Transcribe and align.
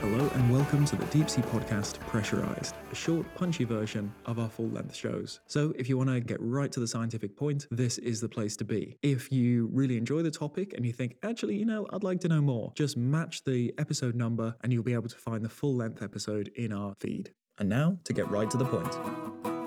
Hello 0.00 0.28
and 0.34 0.52
welcome 0.52 0.84
to 0.84 0.96
the 0.96 1.06
Deep 1.06 1.30
Sea 1.30 1.40
Podcast 1.40 1.98
Pressurized, 2.00 2.74
a 2.92 2.94
short, 2.94 3.24
punchy 3.34 3.64
version 3.64 4.12
of 4.26 4.38
our 4.38 4.50
full 4.50 4.68
length 4.68 4.94
shows. 4.94 5.40
So, 5.46 5.72
if 5.78 5.88
you 5.88 5.96
want 5.96 6.10
to 6.10 6.20
get 6.20 6.36
right 6.40 6.70
to 6.70 6.80
the 6.80 6.86
scientific 6.86 7.34
point, 7.34 7.66
this 7.70 7.96
is 7.96 8.20
the 8.20 8.28
place 8.28 8.56
to 8.56 8.64
be. 8.64 8.98
If 9.00 9.32
you 9.32 9.70
really 9.72 9.96
enjoy 9.96 10.20
the 10.20 10.30
topic 10.30 10.74
and 10.74 10.84
you 10.84 10.92
think, 10.92 11.16
actually, 11.22 11.56
you 11.56 11.64
know, 11.64 11.86
I'd 11.94 12.04
like 12.04 12.20
to 12.20 12.28
know 12.28 12.42
more, 12.42 12.72
just 12.74 12.98
match 12.98 13.42
the 13.44 13.72
episode 13.78 14.14
number 14.14 14.54
and 14.62 14.70
you'll 14.70 14.82
be 14.82 14.92
able 14.92 15.08
to 15.08 15.16
find 15.16 15.42
the 15.42 15.48
full 15.48 15.76
length 15.76 16.02
episode 16.02 16.50
in 16.56 16.74
our 16.74 16.94
feed. 17.00 17.32
And 17.58 17.70
now, 17.70 17.96
to 18.04 18.12
get 18.12 18.30
right 18.30 18.50
to 18.50 18.58
the 18.58 18.66
point. 18.66 19.59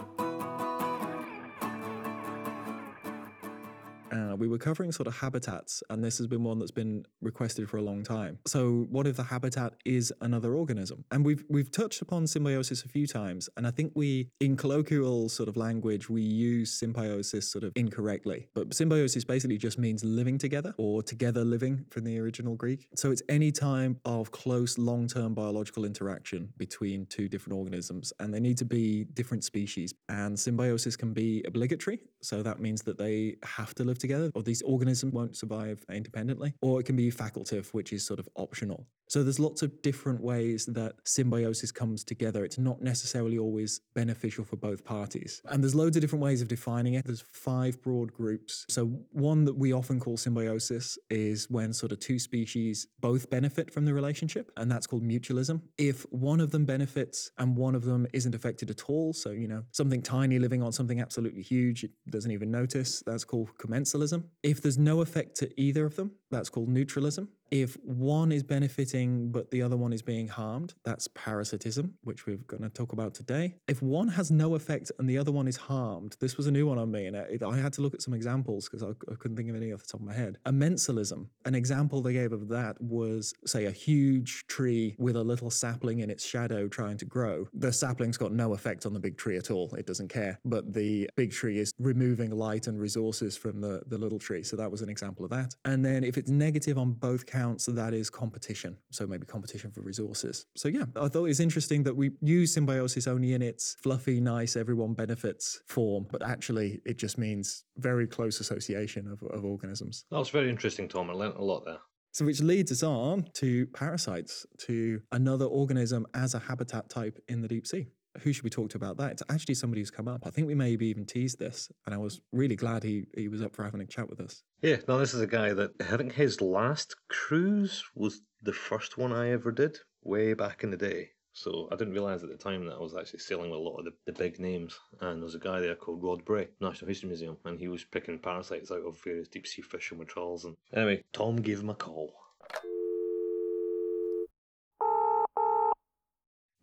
Uh, 4.33 4.35
we 4.35 4.47
were 4.47 4.57
covering 4.57 4.91
sort 4.91 5.07
of 5.07 5.17
habitats, 5.17 5.83
and 5.89 6.03
this 6.03 6.17
has 6.17 6.27
been 6.27 6.43
one 6.43 6.59
that's 6.59 6.71
been 6.71 7.05
requested 7.21 7.69
for 7.69 7.77
a 7.77 7.81
long 7.81 8.03
time. 8.03 8.39
So, 8.47 8.87
what 8.89 9.05
if 9.07 9.17
the 9.17 9.23
habitat 9.23 9.73
is 9.85 10.13
another 10.21 10.55
organism? 10.55 11.05
And 11.11 11.25
we've 11.25 11.43
we've 11.49 11.71
touched 11.71 12.01
upon 12.01 12.27
symbiosis 12.27 12.83
a 12.83 12.89
few 12.89 13.05
times, 13.07 13.49
and 13.57 13.67
I 13.67 13.71
think 13.71 13.91
we, 13.95 14.29
in 14.39 14.57
colloquial 14.57 15.29
sort 15.29 15.49
of 15.49 15.57
language, 15.57 16.09
we 16.09 16.21
use 16.21 16.71
symbiosis 16.71 17.49
sort 17.49 17.63
of 17.63 17.73
incorrectly. 17.75 18.47
But 18.53 18.73
symbiosis 18.73 19.23
basically 19.23 19.57
just 19.57 19.77
means 19.77 20.03
living 20.03 20.37
together 20.37 20.73
or 20.77 21.03
together 21.03 21.43
living 21.43 21.85
from 21.89 22.03
the 22.03 22.19
original 22.19 22.55
Greek. 22.55 22.87
So 22.95 23.11
it's 23.11 23.21
any 23.29 23.51
time 23.51 23.99
of 24.05 24.31
close, 24.31 24.77
long-term 24.77 25.33
biological 25.33 25.85
interaction 25.85 26.53
between 26.57 27.05
two 27.07 27.27
different 27.27 27.57
organisms, 27.57 28.13
and 28.19 28.33
they 28.33 28.39
need 28.39 28.57
to 28.59 28.65
be 28.65 29.05
different 29.05 29.43
species. 29.43 29.93
And 30.09 30.39
symbiosis 30.39 30.95
can 30.95 31.13
be 31.13 31.43
obligatory, 31.45 31.99
so 32.23 32.41
that 32.43 32.59
means 32.59 32.81
that 32.83 32.97
they 32.97 33.35
have 33.43 33.75
to 33.75 33.83
live 33.83 33.99
together, 33.99 34.31
or 34.35 34.43
these 34.43 34.61
organisms 34.61 35.13
won't 35.13 35.35
survive 35.35 35.83
independently, 35.91 36.53
or 36.61 36.79
it 36.79 36.85
can 36.85 36.95
be 36.95 37.11
facultative, 37.11 37.67
which 37.73 37.93
is 37.93 38.05
sort 38.05 38.19
of 38.19 38.27
optional. 38.35 38.87
So 39.13 39.21
there's 39.21 39.39
lots 39.39 39.61
of 39.61 39.79
different 39.83 40.21
ways 40.21 40.65
that 40.65 40.95
symbiosis 41.03 41.71
comes 41.71 42.03
together. 42.03 42.43
It's 42.43 42.57
not 42.57 42.81
necessarily 42.81 43.37
always 43.37 43.79
beneficial 43.93 44.43
for 44.43 44.55
both 44.55 44.83
parties. 44.83 45.39
And 45.45 45.61
there's 45.61 45.75
loads 45.75 45.95
of 45.95 46.01
different 46.01 46.23
ways 46.23 46.41
of 46.41 46.47
defining 46.47 46.95
it. 46.95 47.05
There's 47.05 47.23
five 47.31 47.79
broad 47.83 48.11
groups. 48.11 48.65
So 48.69 48.87
one 49.11 49.45
that 49.45 49.55
we 49.55 49.71
often 49.71 49.99
call 49.99 50.17
symbiosis 50.17 50.97
is 51.11 51.47
when 51.47 51.73
sort 51.73 51.91
of 51.91 51.99
two 51.99 52.17
species 52.17 52.87
both 53.01 53.29
benefit 53.29 53.71
from 53.71 53.85
the 53.85 53.93
relationship, 53.93 54.51
and 54.57 54.71
that's 54.71 54.87
called 54.87 55.03
mutualism. 55.03 55.61
If 55.77 56.07
one 56.11 56.39
of 56.39 56.49
them 56.49 56.65
benefits 56.65 57.29
and 57.37 57.55
one 57.55 57.75
of 57.75 57.85
them 57.85 58.07
isn't 58.13 58.33
affected 58.33 58.71
at 58.71 58.89
all, 58.89 59.13
so 59.13 59.29
you 59.29 59.47
know, 59.47 59.61
something 59.73 60.01
tiny 60.01 60.39
living 60.39 60.63
on 60.63 60.71
something 60.71 60.99
absolutely 60.99 61.43
huge, 61.43 61.83
it 61.83 61.91
doesn't 62.09 62.31
even 62.31 62.49
notice, 62.49 63.03
that's 63.05 63.25
called 63.25 63.49
commensalism. 63.59 64.23
If 64.41 64.63
there's 64.63 64.79
no 64.79 65.01
effect 65.01 65.35
to 65.35 65.61
either 65.61 65.85
of 65.85 65.97
them, 65.97 66.13
that's 66.31 66.49
called 66.49 66.69
neutralism. 66.69 67.27
If 67.53 67.77
one 67.83 68.31
is 68.31 68.41
benefiting 68.41 69.31
but 69.31 69.51
the 69.51 69.61
other 69.61 69.77
one 69.77 69.93
is 69.93 70.01
being 70.01 70.27
harmed, 70.27 70.73
that's 70.83 71.07
parasitism, 71.09 71.93
which 72.03 72.25
we're 72.25 72.37
going 72.37 72.63
to 72.63 72.69
talk 72.69 72.93
about 72.93 73.13
today. 73.13 73.53
If 73.67 73.79
one 73.79 74.07
has 74.07 74.31
no 74.31 74.55
effect 74.55 74.91
and 74.97 75.07
the 75.07 75.19
other 75.19 75.31
one 75.31 75.47
is 75.47 75.57
harmed, 75.57 76.17
this 76.19 76.35
was 76.35 76.47
a 76.47 76.51
new 76.51 76.65
one 76.65 76.79
on 76.79 76.89
me, 76.89 77.05
and 77.05 77.15
it, 77.15 77.43
I 77.43 77.55
had 77.55 77.71
to 77.73 77.81
look 77.81 77.93
at 77.93 78.01
some 78.01 78.15
examples 78.15 78.67
because 78.67 78.81
I, 78.81 78.89
I 79.11 79.15
couldn't 79.19 79.37
think 79.37 79.51
of 79.51 79.55
any 79.55 79.71
off 79.71 79.83
the 79.83 79.91
top 79.91 80.01
of 80.01 80.07
my 80.07 80.15
head. 80.15 80.39
Amensalism, 80.47 81.27
an 81.45 81.53
example 81.53 82.01
they 82.01 82.13
gave 82.13 82.33
of 82.33 82.47
that 82.47 82.81
was, 82.81 83.35
say, 83.45 83.65
a 83.65 83.71
huge 83.71 84.47
tree 84.47 84.95
with 84.97 85.15
a 85.15 85.23
little 85.23 85.51
sapling 85.51 85.99
in 85.99 86.09
its 86.09 86.25
shadow 86.25 86.67
trying 86.67 86.97
to 86.97 87.05
grow. 87.05 87.47
The 87.53 87.71
sapling's 87.71 88.17
got 88.17 88.31
no 88.31 88.55
effect 88.55 88.87
on 88.87 88.95
the 88.95 88.99
big 88.99 89.15
tree 89.15 89.37
at 89.37 89.51
all, 89.51 89.71
it 89.75 89.85
doesn't 89.85 90.07
care, 90.07 90.39
but 90.43 90.73
the 90.73 91.07
big 91.15 91.31
tree 91.31 91.59
is 91.59 91.71
removing 91.77 92.31
light 92.31 92.65
and 92.65 92.81
resources 92.81 93.37
from 93.37 93.61
the, 93.61 93.83
the 93.85 93.99
little 93.99 94.17
tree. 94.17 94.41
So 94.41 94.55
that 94.55 94.71
was 94.71 94.81
an 94.81 94.89
example 94.89 95.23
of 95.23 95.29
that. 95.29 95.53
And 95.65 95.85
then 95.85 96.03
if 96.03 96.17
it's 96.17 96.31
negative 96.31 96.79
on 96.79 96.93
both 96.93 97.27
counts, 97.27 97.42
that 97.73 97.93
is 97.93 98.09
competition. 98.09 98.77
So 98.91 99.07
maybe 99.07 99.25
competition 99.25 99.71
for 99.71 99.81
resources. 99.81 100.45
So 100.55 100.67
yeah, 100.67 100.85
I 100.95 101.07
thought 101.07 101.25
it 101.25 101.35
was 101.35 101.39
interesting 101.39 101.83
that 101.83 101.95
we 101.95 102.11
use 102.21 102.53
symbiosis 102.53 103.07
only 103.07 103.33
in 103.33 103.41
its 103.41 103.75
fluffy, 103.81 104.19
nice, 104.19 104.55
everyone 104.55 104.93
benefits 104.93 105.61
form, 105.67 106.07
but 106.11 106.23
actually 106.23 106.81
it 106.85 106.97
just 106.97 107.17
means 107.17 107.65
very 107.77 108.07
close 108.07 108.39
association 108.39 109.07
of, 109.07 109.21
of 109.31 109.45
organisms. 109.45 110.05
That 110.11 110.19
was 110.19 110.29
very 110.29 110.49
interesting, 110.49 110.87
Thom. 110.87 111.09
I 111.09 111.13
learnt 111.13 111.37
a 111.37 111.43
lot 111.43 111.65
there. 111.65 111.79
So, 112.13 112.25
which 112.25 112.41
leads 112.41 112.71
us 112.71 112.83
on 112.83 113.27
to 113.35 113.65
parasites, 113.67 114.45
to 114.67 115.01
another 115.11 115.45
organism 115.45 116.05
as 116.13 116.35
a 116.35 116.39
habitat 116.39 116.87
type 116.87 117.17
in 117.27 117.41
the 117.41 117.47
deep 117.47 117.65
sea. 117.65 117.87
Who 118.21 118.31
should 118.31 118.43
we 118.43 118.49
talk 118.49 118.69
to 118.69 118.77
about 118.77 118.97
that? 118.97 119.11
It's 119.11 119.23
actually 119.29 119.55
somebody 119.55 119.81
who's 119.81 119.91
come 119.91 120.07
up. 120.07 120.21
I 120.25 120.29
think 120.29 120.47
we 120.47 120.55
maybe 120.55 120.87
even 120.87 121.05
teased 121.05 121.39
this, 121.39 121.69
and 121.85 121.95
I 121.95 121.97
was 121.97 122.21
really 122.31 122.55
glad 122.55 122.83
he, 122.83 123.05
he 123.15 123.27
was 123.27 123.41
up 123.41 123.55
for 123.55 123.63
having 123.63 123.81
a 123.81 123.85
chat 123.85 124.09
with 124.09 124.19
us. 124.19 124.43
Yeah, 124.61 124.77
no, 124.87 124.99
this 124.99 125.13
is 125.13 125.21
a 125.21 125.27
guy 125.27 125.53
that 125.53 125.71
I 125.81 125.97
think 125.97 126.13
his 126.13 126.39
last 126.41 126.95
cruise 127.09 127.83
was 127.95 128.21
the 128.41 128.53
first 128.53 128.97
one 128.97 129.11
I 129.11 129.31
ever 129.31 129.51
did 129.51 129.79
way 130.03 130.33
back 130.33 130.63
in 130.63 130.71
the 130.71 130.77
day. 130.77 131.09
So 131.35 131.67
I 131.71 131.75
didn't 131.75 131.93
realise 131.93 132.21
at 132.21 132.29
the 132.29 132.37
time 132.37 132.65
that 132.67 132.75
I 132.75 132.79
was 132.79 132.95
actually 132.95 133.19
sailing 133.19 133.49
with 133.49 133.59
a 133.59 133.63
lot 133.63 133.79
of 133.79 133.85
the, 133.85 133.93
the 134.05 134.11
big 134.11 134.39
names. 134.39 134.77
And 135.01 135.19
there 135.19 135.25
was 135.25 135.33
a 135.33 135.39
guy 135.39 135.59
there 135.59 135.75
called 135.75 136.03
Rod 136.03 136.23
Bray, 136.23 136.47
National 136.61 136.89
History 136.89 137.07
Museum, 137.07 137.37
and 137.45 137.59
he 137.59 137.67
was 137.67 137.83
picking 137.83 138.19
parasites 138.19 138.71
out 138.71 138.85
of 138.85 139.01
various 139.03 139.27
deep 139.27 139.47
sea 139.47 139.63
fish 139.63 139.89
and 139.89 139.99
withdrawals. 139.99 140.45
And 140.45 140.55
anyway, 140.73 141.03
Thom 141.11 141.37
gave 141.37 141.59
him 141.59 141.71
a 141.71 141.73
call. 141.73 142.13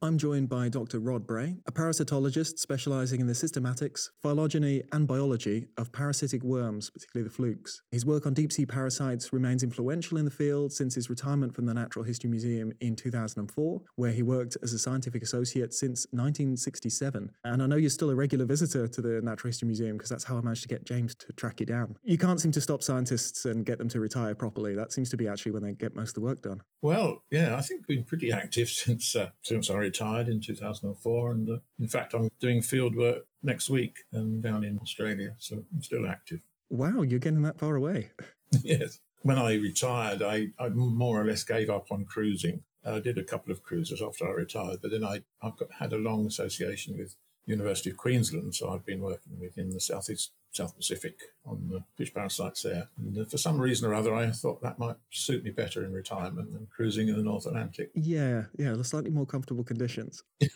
I'm 0.03 0.16
joined 0.16 0.49
by 0.49 0.71
Dr. 0.71 0.99
Rod 0.99 1.27
Bray, 1.27 1.56
a 1.66 1.72
parasitologist 1.72 2.59
specializing 2.59 3.21
in 3.21 3.27
the 3.27 3.34
systematics, 3.34 4.09
phylogeny, 4.22 4.83
and 4.93 5.06
biology 5.06 5.66
of 5.77 5.93
parasitic 5.93 6.43
worms, 6.43 6.88
particularly 6.88 7.28
the 7.28 7.34
flukes. 7.34 7.83
His 7.91 8.06
work 8.06 8.25
on 8.25 8.33
deep 8.33 8.50
sea 8.50 8.65
parasites 8.65 9.31
remains 9.31 9.62
influential 9.62 10.16
in 10.16 10.25
the 10.25 10.31
field 10.31 10.72
since 10.72 10.94
his 10.94 11.11
retirement 11.11 11.55
from 11.55 11.66
the 11.66 11.75
Natural 11.75 12.03
History 12.03 12.31
Museum 12.31 12.72
in 12.81 12.97
2004, 12.97 13.83
where 13.97 14.11
he 14.11 14.22
worked 14.22 14.56
as 14.62 14.72
a 14.72 14.78
scientific 14.78 15.22
associate 15.22 15.75
since 15.75 16.06
1967. 16.12 17.31
And 17.44 17.62
I 17.62 17.67
know 17.67 17.77
you're 17.77 17.91
still 17.91 18.09
a 18.09 18.15
regular 18.15 18.47
visitor 18.47 18.88
to 18.88 19.03
the 19.03 19.21
Natural 19.21 19.50
History 19.50 19.67
Museum 19.67 19.99
because 19.99 20.09
that's 20.09 20.25
how 20.25 20.38
I 20.38 20.41
managed 20.41 20.62
to 20.62 20.69
get 20.69 20.87
James 20.87 21.15
to 21.17 21.32
track 21.34 21.61
you 21.61 21.67
down. 21.67 21.97
You 22.05 22.17
can't 22.17 22.41
seem 22.41 22.53
to 22.53 22.61
stop 22.62 22.82
scientists 22.82 23.44
and 23.44 23.67
get 23.67 23.77
them 23.77 23.91
to 23.91 24.00
retire 24.00 24.34
properly. 24.34 24.75
That 24.75 24.93
seems 24.93 25.11
to 25.11 25.19
be 25.19 25.28
actually 25.28 25.53
when 25.53 25.62
they 25.62 25.75
get 25.75 25.94
most 25.94 26.11
of 26.11 26.15
the 26.15 26.21
work 26.22 26.41
done. 26.41 26.62
Well, 26.81 27.22
yeah, 27.31 27.55
I 27.55 27.61
think 27.61 27.84
we've 27.87 27.99
been 27.99 28.05
pretty 28.06 28.32
active 28.32 28.69
since 28.71 29.15
uh, 29.15 29.28
since 29.43 29.69
I 29.69 29.90
retired 29.91 30.28
in 30.28 30.41
2004, 30.41 31.33
and 31.33 31.51
uh, 31.51 31.56
in 31.81 31.89
fact, 31.89 32.15
I'm 32.15 32.31
doing 32.39 32.62
field 32.62 32.95
work 32.95 33.25
next 33.43 33.69
week 33.69 33.97
um, 34.15 34.41
down 34.41 34.62
in 34.62 34.78
Australia, 34.78 35.34
so 35.39 35.65
I'm 35.75 35.83
still 35.83 36.06
active. 36.06 36.41
Wow, 36.69 37.03
you're 37.03 37.19
getting 37.19 37.43
that 37.43 37.59
far 37.59 37.75
away. 37.75 38.12
yes. 38.62 39.00
When 39.23 39.37
I 39.37 39.55
retired, 39.55 40.23
I, 40.23 40.49
I 40.59 40.69
more 40.69 41.21
or 41.21 41.25
less 41.25 41.43
gave 41.43 41.69
up 41.69 41.89
on 41.91 42.05
cruising. 42.05 42.62
I 42.87 43.00
did 43.00 43.19
a 43.19 43.25
couple 43.25 43.53
of 43.53 43.62
cruises 43.62 44.00
after 44.00 44.27
I 44.27 44.33
retired, 44.33 44.79
but 44.81 44.93
then 44.93 45.05
I 45.05 45.23
I've 45.43 45.56
got, 45.56 45.69
had 45.79 45.93
a 45.93 45.99
long 45.99 46.27
association 46.27 46.97
with 46.97 47.17
University 47.50 47.91
of 47.91 47.97
Queensland, 47.97 48.55
so 48.55 48.71
I've 48.71 48.87
been 48.87 49.00
working 49.00 49.38
within 49.41 49.71
the 49.71 49.81
southeast 49.81 50.33
South 50.53 50.77
Pacific 50.77 51.19
on 51.47 51.69
the 51.71 51.83
fish 51.97 52.12
parasites 52.12 52.62
there. 52.62 52.88
And 52.99 53.19
uh, 53.19 53.25
for 53.25 53.38
some 53.38 53.61
reason 53.61 53.88
or 53.88 53.94
other, 53.94 54.15
I 54.15 54.31
thought 54.31 54.62
that 54.62 54.78
might 54.78 54.97
suit 55.11 55.44
me 55.44 55.50
better 55.50 55.84
in 55.84 55.93
retirement 55.93 56.53
than 56.53 56.66
cruising 56.75 57.09
in 57.09 57.16
the 57.16 57.22
North 57.22 57.47
Atlantic. 57.47 57.91
Yeah, 57.94 58.44
yeah, 58.59 58.72
the 58.72 58.84
slightly 58.84 59.11
more 59.11 59.27
comfortable 59.27 59.65
conditions. 59.65 60.22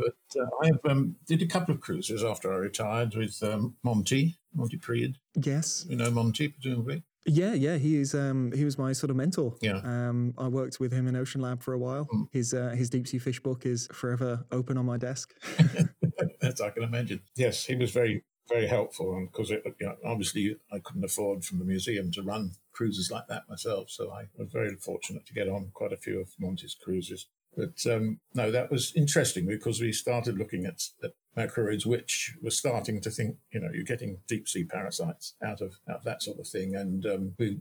But 0.00 0.40
uh, 0.40 0.46
I 0.62 0.66
have, 0.66 0.80
um, 0.88 1.16
did 1.26 1.42
a 1.42 1.46
couple 1.46 1.74
of 1.74 1.80
cruises 1.80 2.24
after 2.24 2.52
I 2.52 2.56
retired 2.56 3.14
with 3.14 3.42
um, 3.42 3.76
Monty, 3.82 4.38
Monty 4.54 4.78
Priede. 4.78 5.16
Yes. 5.34 5.84
You 5.88 5.96
know 5.96 6.10
Monty, 6.10 6.48
presumably. 6.48 7.02
Yeah, 7.30 7.54
yeah, 7.54 7.76
he 7.76 7.96
is. 7.96 8.14
Um, 8.14 8.50
he 8.52 8.64
was 8.64 8.76
my 8.76 8.92
sort 8.92 9.10
of 9.10 9.16
mentor. 9.16 9.54
Yeah. 9.60 9.80
Um, 9.84 10.34
I 10.36 10.48
worked 10.48 10.80
with 10.80 10.92
him 10.92 11.06
in 11.06 11.14
Ocean 11.14 11.40
Lab 11.40 11.62
for 11.62 11.72
a 11.74 11.78
while. 11.78 12.06
Mm. 12.12 12.28
His 12.32 12.52
uh, 12.52 12.70
his 12.70 12.90
deep 12.90 13.06
sea 13.06 13.18
fish 13.18 13.40
book 13.40 13.66
is 13.66 13.88
forever 13.92 14.44
open 14.50 14.76
on 14.76 14.84
my 14.84 14.96
desk. 14.96 15.34
As 16.42 16.60
I 16.60 16.70
can 16.70 16.82
imagine. 16.82 17.20
Yes, 17.36 17.64
he 17.64 17.76
was 17.76 17.92
very, 17.92 18.24
very 18.48 18.66
helpful. 18.66 19.14
And 19.16 19.30
because 19.30 19.50
you 19.50 19.62
know, 19.80 19.96
obviously 20.04 20.56
I 20.72 20.78
couldn't 20.80 21.04
afford 21.04 21.44
from 21.44 21.60
the 21.60 21.64
museum 21.64 22.10
to 22.12 22.22
run 22.22 22.52
cruises 22.72 23.10
like 23.10 23.28
that 23.28 23.48
myself. 23.48 23.90
So 23.90 24.10
I 24.10 24.24
was 24.36 24.48
very 24.52 24.74
fortunate 24.76 25.24
to 25.26 25.32
get 25.32 25.48
on 25.48 25.70
quite 25.72 25.92
a 25.92 25.96
few 25.96 26.20
of 26.20 26.30
Monty's 26.38 26.74
cruises. 26.74 27.26
But 27.56 27.84
um, 27.90 28.20
no, 28.34 28.50
that 28.50 28.70
was 28.70 28.92
interesting 28.94 29.46
because 29.46 29.80
we 29.80 29.92
started 29.92 30.38
looking 30.38 30.64
at, 30.64 30.82
at 31.02 31.12
macrurids, 31.36 31.86
which 31.86 32.36
was 32.42 32.56
starting 32.56 33.00
to 33.00 33.10
think, 33.10 33.36
you 33.52 33.60
know, 33.60 33.70
you're 33.72 33.84
getting 33.84 34.18
deep 34.28 34.48
sea 34.48 34.64
parasites 34.64 35.34
out 35.42 35.60
of, 35.60 35.74
out 35.88 35.98
of 35.98 36.04
that 36.04 36.22
sort 36.22 36.38
of 36.38 36.46
thing. 36.46 36.76
And 36.76 37.04
um, 37.06 37.34
we, 37.38 37.58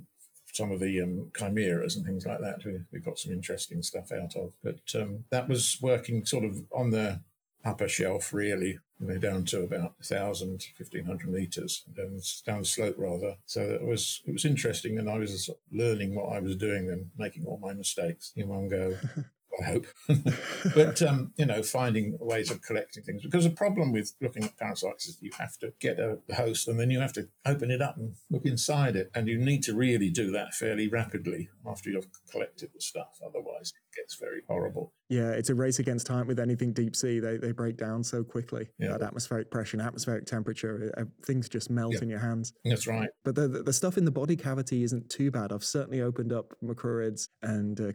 some 0.53 0.71
of 0.71 0.80
the 0.80 1.01
um, 1.01 1.31
chimeras 1.38 1.95
and 1.95 2.06
things 2.06 2.25
like 2.25 2.39
that, 2.39 2.63
we, 2.65 2.80
we 2.91 3.00
got 3.00 3.19
some 3.19 3.33
interesting 3.33 3.81
stuff 3.81 4.12
out 4.12 4.36
of. 4.36 4.53
But 4.63 4.81
um, 4.95 5.25
that 5.31 5.47
was 5.47 5.77
working 5.81 6.25
sort 6.25 6.45
of 6.45 6.63
on 6.71 6.92
the 6.92 7.21
upper 7.65 7.88
shelf, 7.88 8.33
really, 8.33 8.80
you 9.00 9.07
know, 9.07 9.18
down 9.18 9.45
to 9.45 9.63
about 9.63 9.95
1,000, 10.00 10.65
1,500 10.77 11.30
meters, 11.30 11.83
down, 11.95 12.19
down 12.45 12.59
the 12.59 12.65
slope 12.65 12.95
rather. 12.97 13.35
So 13.45 13.62
it 13.62 13.85
was 13.85 14.21
it 14.25 14.31
was 14.31 14.45
interesting, 14.45 14.97
and 14.97 15.09
I 15.09 15.18
was 15.18 15.50
learning 15.71 16.15
what 16.15 16.33
I 16.33 16.39
was 16.39 16.56
doing 16.56 16.89
and 16.89 17.09
making 17.18 17.45
all 17.45 17.59
my 17.62 17.74
mistakes 17.74 18.31
in 18.35 18.47
one 18.47 18.68
go. 18.69 18.97
I 19.59 19.65
hope. 19.65 19.85
but, 20.75 21.01
um, 21.01 21.33
you 21.38 21.45
know, 21.45 21.63
finding 21.63 22.17
ways 22.19 22.51
of 22.51 22.61
collecting 22.61 23.03
things. 23.03 23.21
Because 23.23 23.44
the 23.44 23.50
problem 23.50 23.91
with 23.91 24.13
looking 24.21 24.44
at 24.44 24.57
parasites 24.57 25.07
is 25.07 25.17
you 25.21 25.31
have 25.38 25.57
to 25.59 25.73
get 25.79 26.00
a 26.00 26.19
host 26.35 26.67
and 26.67 26.79
then 26.79 26.89
you 26.89 27.00
have 27.00 27.13
to 27.13 27.27
open 27.45 27.71
it 27.71 27.81
up 27.81 27.97
and 27.97 28.15
look 28.29 28.45
inside 28.45 28.95
it. 28.95 29.11
And 29.13 29.27
you 29.27 29.38
need 29.38 29.63
to 29.63 29.73
really 29.73 30.09
do 30.09 30.31
that 30.31 30.53
fairly 30.53 30.88
rapidly 30.88 31.50
after 31.65 31.89
you've 31.89 32.07
collected 32.31 32.71
the 32.73 32.81
stuff. 32.81 33.19
Otherwise, 33.25 33.73
gets 33.95 34.15
very 34.15 34.41
horrible. 34.47 34.94
Yeah, 35.09 35.31
it's 35.31 35.50
a 35.50 35.56
race 35.56 35.80
against 35.80 36.06
time 36.06 36.27
with 36.27 36.39
anything 36.39 36.71
deep 36.74 36.95
sea. 36.95 37.19
They, 37.19 37.38
they 37.38 37.51
break 37.51 37.77
down 37.77 38.03
so 38.03 38.24
quickly 38.24 38.68
Yeah. 38.77 38.94
at 38.95 39.01
atmospheric 39.01 39.50
pressure 39.50 39.77
and 39.77 39.86
atmospheric 39.86 40.25
temperature. 40.25 40.94
uh, 40.97 41.06
Things 41.25 41.50
just 41.50 41.69
melt 41.69 41.94
Yeah. 41.95 42.01
in 42.03 42.09
your 42.09 42.19
hands. 42.19 42.53
That's 42.63 42.86
right. 42.88 43.09
But 43.24 43.36
the, 43.36 43.47
the 43.47 43.63
the 43.63 43.74
stuff 43.74 43.97
in 43.97 44.06
the 44.06 44.12
body 44.12 44.36
cavity 44.36 44.83
isn't 44.83 45.09
too 45.09 45.31
bad. 45.31 45.51
I've 45.51 45.63
certainly 45.63 46.01
opened 46.01 46.31
up 46.31 46.53
macrurids 46.63 47.30
and 47.41 47.80
uh, 47.80 47.91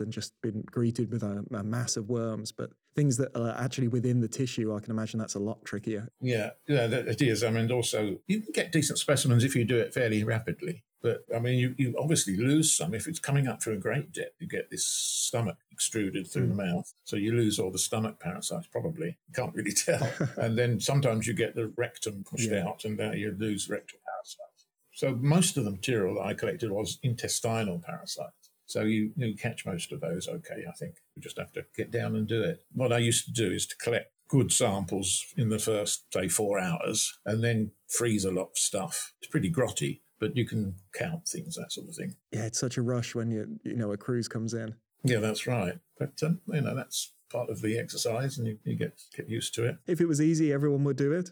and 0.00 0.12
just 0.12 0.32
been 0.42 0.62
greeted 0.62 1.10
with 1.12 1.22
a, 1.22 1.44
a 1.52 1.62
mass 1.62 1.96
of 1.96 2.08
worms. 2.08 2.52
But 2.52 2.70
things 2.96 3.16
that 3.18 3.36
are 3.36 3.54
actually 3.62 3.88
within 3.88 4.20
the 4.20 4.28
tissue, 4.28 4.74
I 4.74 4.80
can 4.80 4.90
imagine 4.90 5.18
that's 5.20 5.34
a 5.34 5.38
lot 5.38 5.64
trickier. 5.64 6.08
Yeah, 6.20 6.50
yeah, 6.66 6.86
it 6.86 7.22
is. 7.22 7.44
I 7.44 7.50
mean, 7.50 7.70
also, 7.70 8.18
you 8.26 8.40
can 8.40 8.52
get 8.52 8.72
decent 8.72 8.98
specimens 8.98 9.44
if 9.44 9.54
you 9.54 9.64
do 9.64 9.76
it 9.78 9.92
fairly 9.94 10.24
rapidly. 10.24 10.84
But 11.02 11.24
I 11.34 11.38
mean, 11.38 11.58
you, 11.58 11.74
you 11.78 11.94
obviously 11.98 12.36
lose 12.36 12.72
some 12.72 12.92
if 12.94 13.06
it's 13.06 13.18
coming 13.20 13.46
up 13.46 13.62
through 13.62 13.74
a 13.74 13.78
great 13.78 14.12
depth. 14.12 14.34
You 14.40 14.48
get 14.48 14.70
this 14.70 14.84
stomach 14.84 15.56
extruded 15.70 16.26
through 16.26 16.48
the 16.48 16.54
mouth, 16.54 16.92
so 17.04 17.16
you 17.16 17.32
lose 17.32 17.58
all 17.58 17.70
the 17.70 17.78
stomach 17.78 18.18
parasites. 18.18 18.66
Probably 18.66 19.16
you 19.28 19.34
can't 19.34 19.54
really 19.54 19.72
tell. 19.86 20.10
and 20.36 20.58
then 20.58 20.80
sometimes 20.80 21.26
you 21.26 21.34
get 21.34 21.54
the 21.54 21.72
rectum 21.76 22.24
pushed 22.28 22.50
Yeah. 22.50 22.66
out, 22.66 22.84
and 22.84 23.00
uh, 23.00 23.12
you 23.12 23.34
lose 23.38 23.68
rectal 23.68 23.98
parasites. 24.04 24.66
So 24.92 25.14
most 25.14 25.56
of 25.56 25.64
the 25.64 25.70
material 25.70 26.16
that 26.16 26.22
I 26.26 26.34
collected 26.34 26.70
was 26.72 26.98
intestinal 27.04 27.78
parasites. 27.78 28.50
So 28.66 28.82
you, 28.82 29.12
you 29.16 29.34
catch 29.36 29.64
most 29.64 29.92
of 29.92 30.00
those 30.00 30.28
okay, 30.28 30.64
I 30.68 30.72
think. 30.72 30.96
You 31.14 31.22
just 31.22 31.38
have 31.38 31.52
to 31.52 31.64
get 31.76 31.90
down 31.90 32.16
and 32.16 32.26
do 32.26 32.42
it. 32.42 32.64
What 32.74 32.92
I 32.92 32.98
used 32.98 33.24
to 33.26 33.32
do 33.32 33.50
is 33.52 33.66
to 33.68 33.76
collect 33.76 34.12
good 34.28 34.52
samples 34.52 35.24
in 35.38 35.48
the 35.48 35.58
first, 35.58 36.04
say, 36.12 36.28
four 36.28 36.58
hours 36.58 37.18
and 37.24 37.42
then 37.42 37.70
freeze 37.86 38.26
a 38.26 38.30
lot 38.30 38.50
of 38.50 38.58
stuff. 38.58 39.14
It's 39.22 39.30
pretty 39.30 39.50
grotty, 39.50 40.00
but 40.18 40.36
you 40.36 40.46
can 40.46 40.74
count 40.94 41.26
things, 41.28 41.54
that 41.56 41.72
sort 41.72 41.88
of 41.88 41.94
thing. 41.94 42.14
Yeah, 42.32 42.46
it's 42.46 42.58
such 42.58 42.76
a 42.76 42.82
rush 42.82 43.14
when 43.14 43.30
you 43.30 43.58
you 43.64 43.76
know 43.76 43.92
a 43.92 43.96
cruise 43.96 44.28
comes 44.28 44.54
in. 44.54 44.74
Yeah, 45.04 45.18
that's 45.20 45.46
right. 45.46 45.78
But, 45.98 46.22
um, 46.22 46.40
you 46.48 46.60
know, 46.60 46.74
that's 46.74 47.12
part 47.30 47.50
of 47.50 47.60
the 47.60 47.78
exercise 47.78 48.38
and 48.38 48.46
you, 48.46 48.58
you 48.64 48.76
get, 48.76 49.00
get 49.16 49.28
used 49.28 49.54
to 49.54 49.64
it. 49.66 49.76
If 49.86 50.00
it 50.00 50.06
was 50.06 50.20
easy, 50.20 50.52
everyone 50.52 50.84
would 50.84 50.96
do 50.96 51.12
it. 51.12 51.30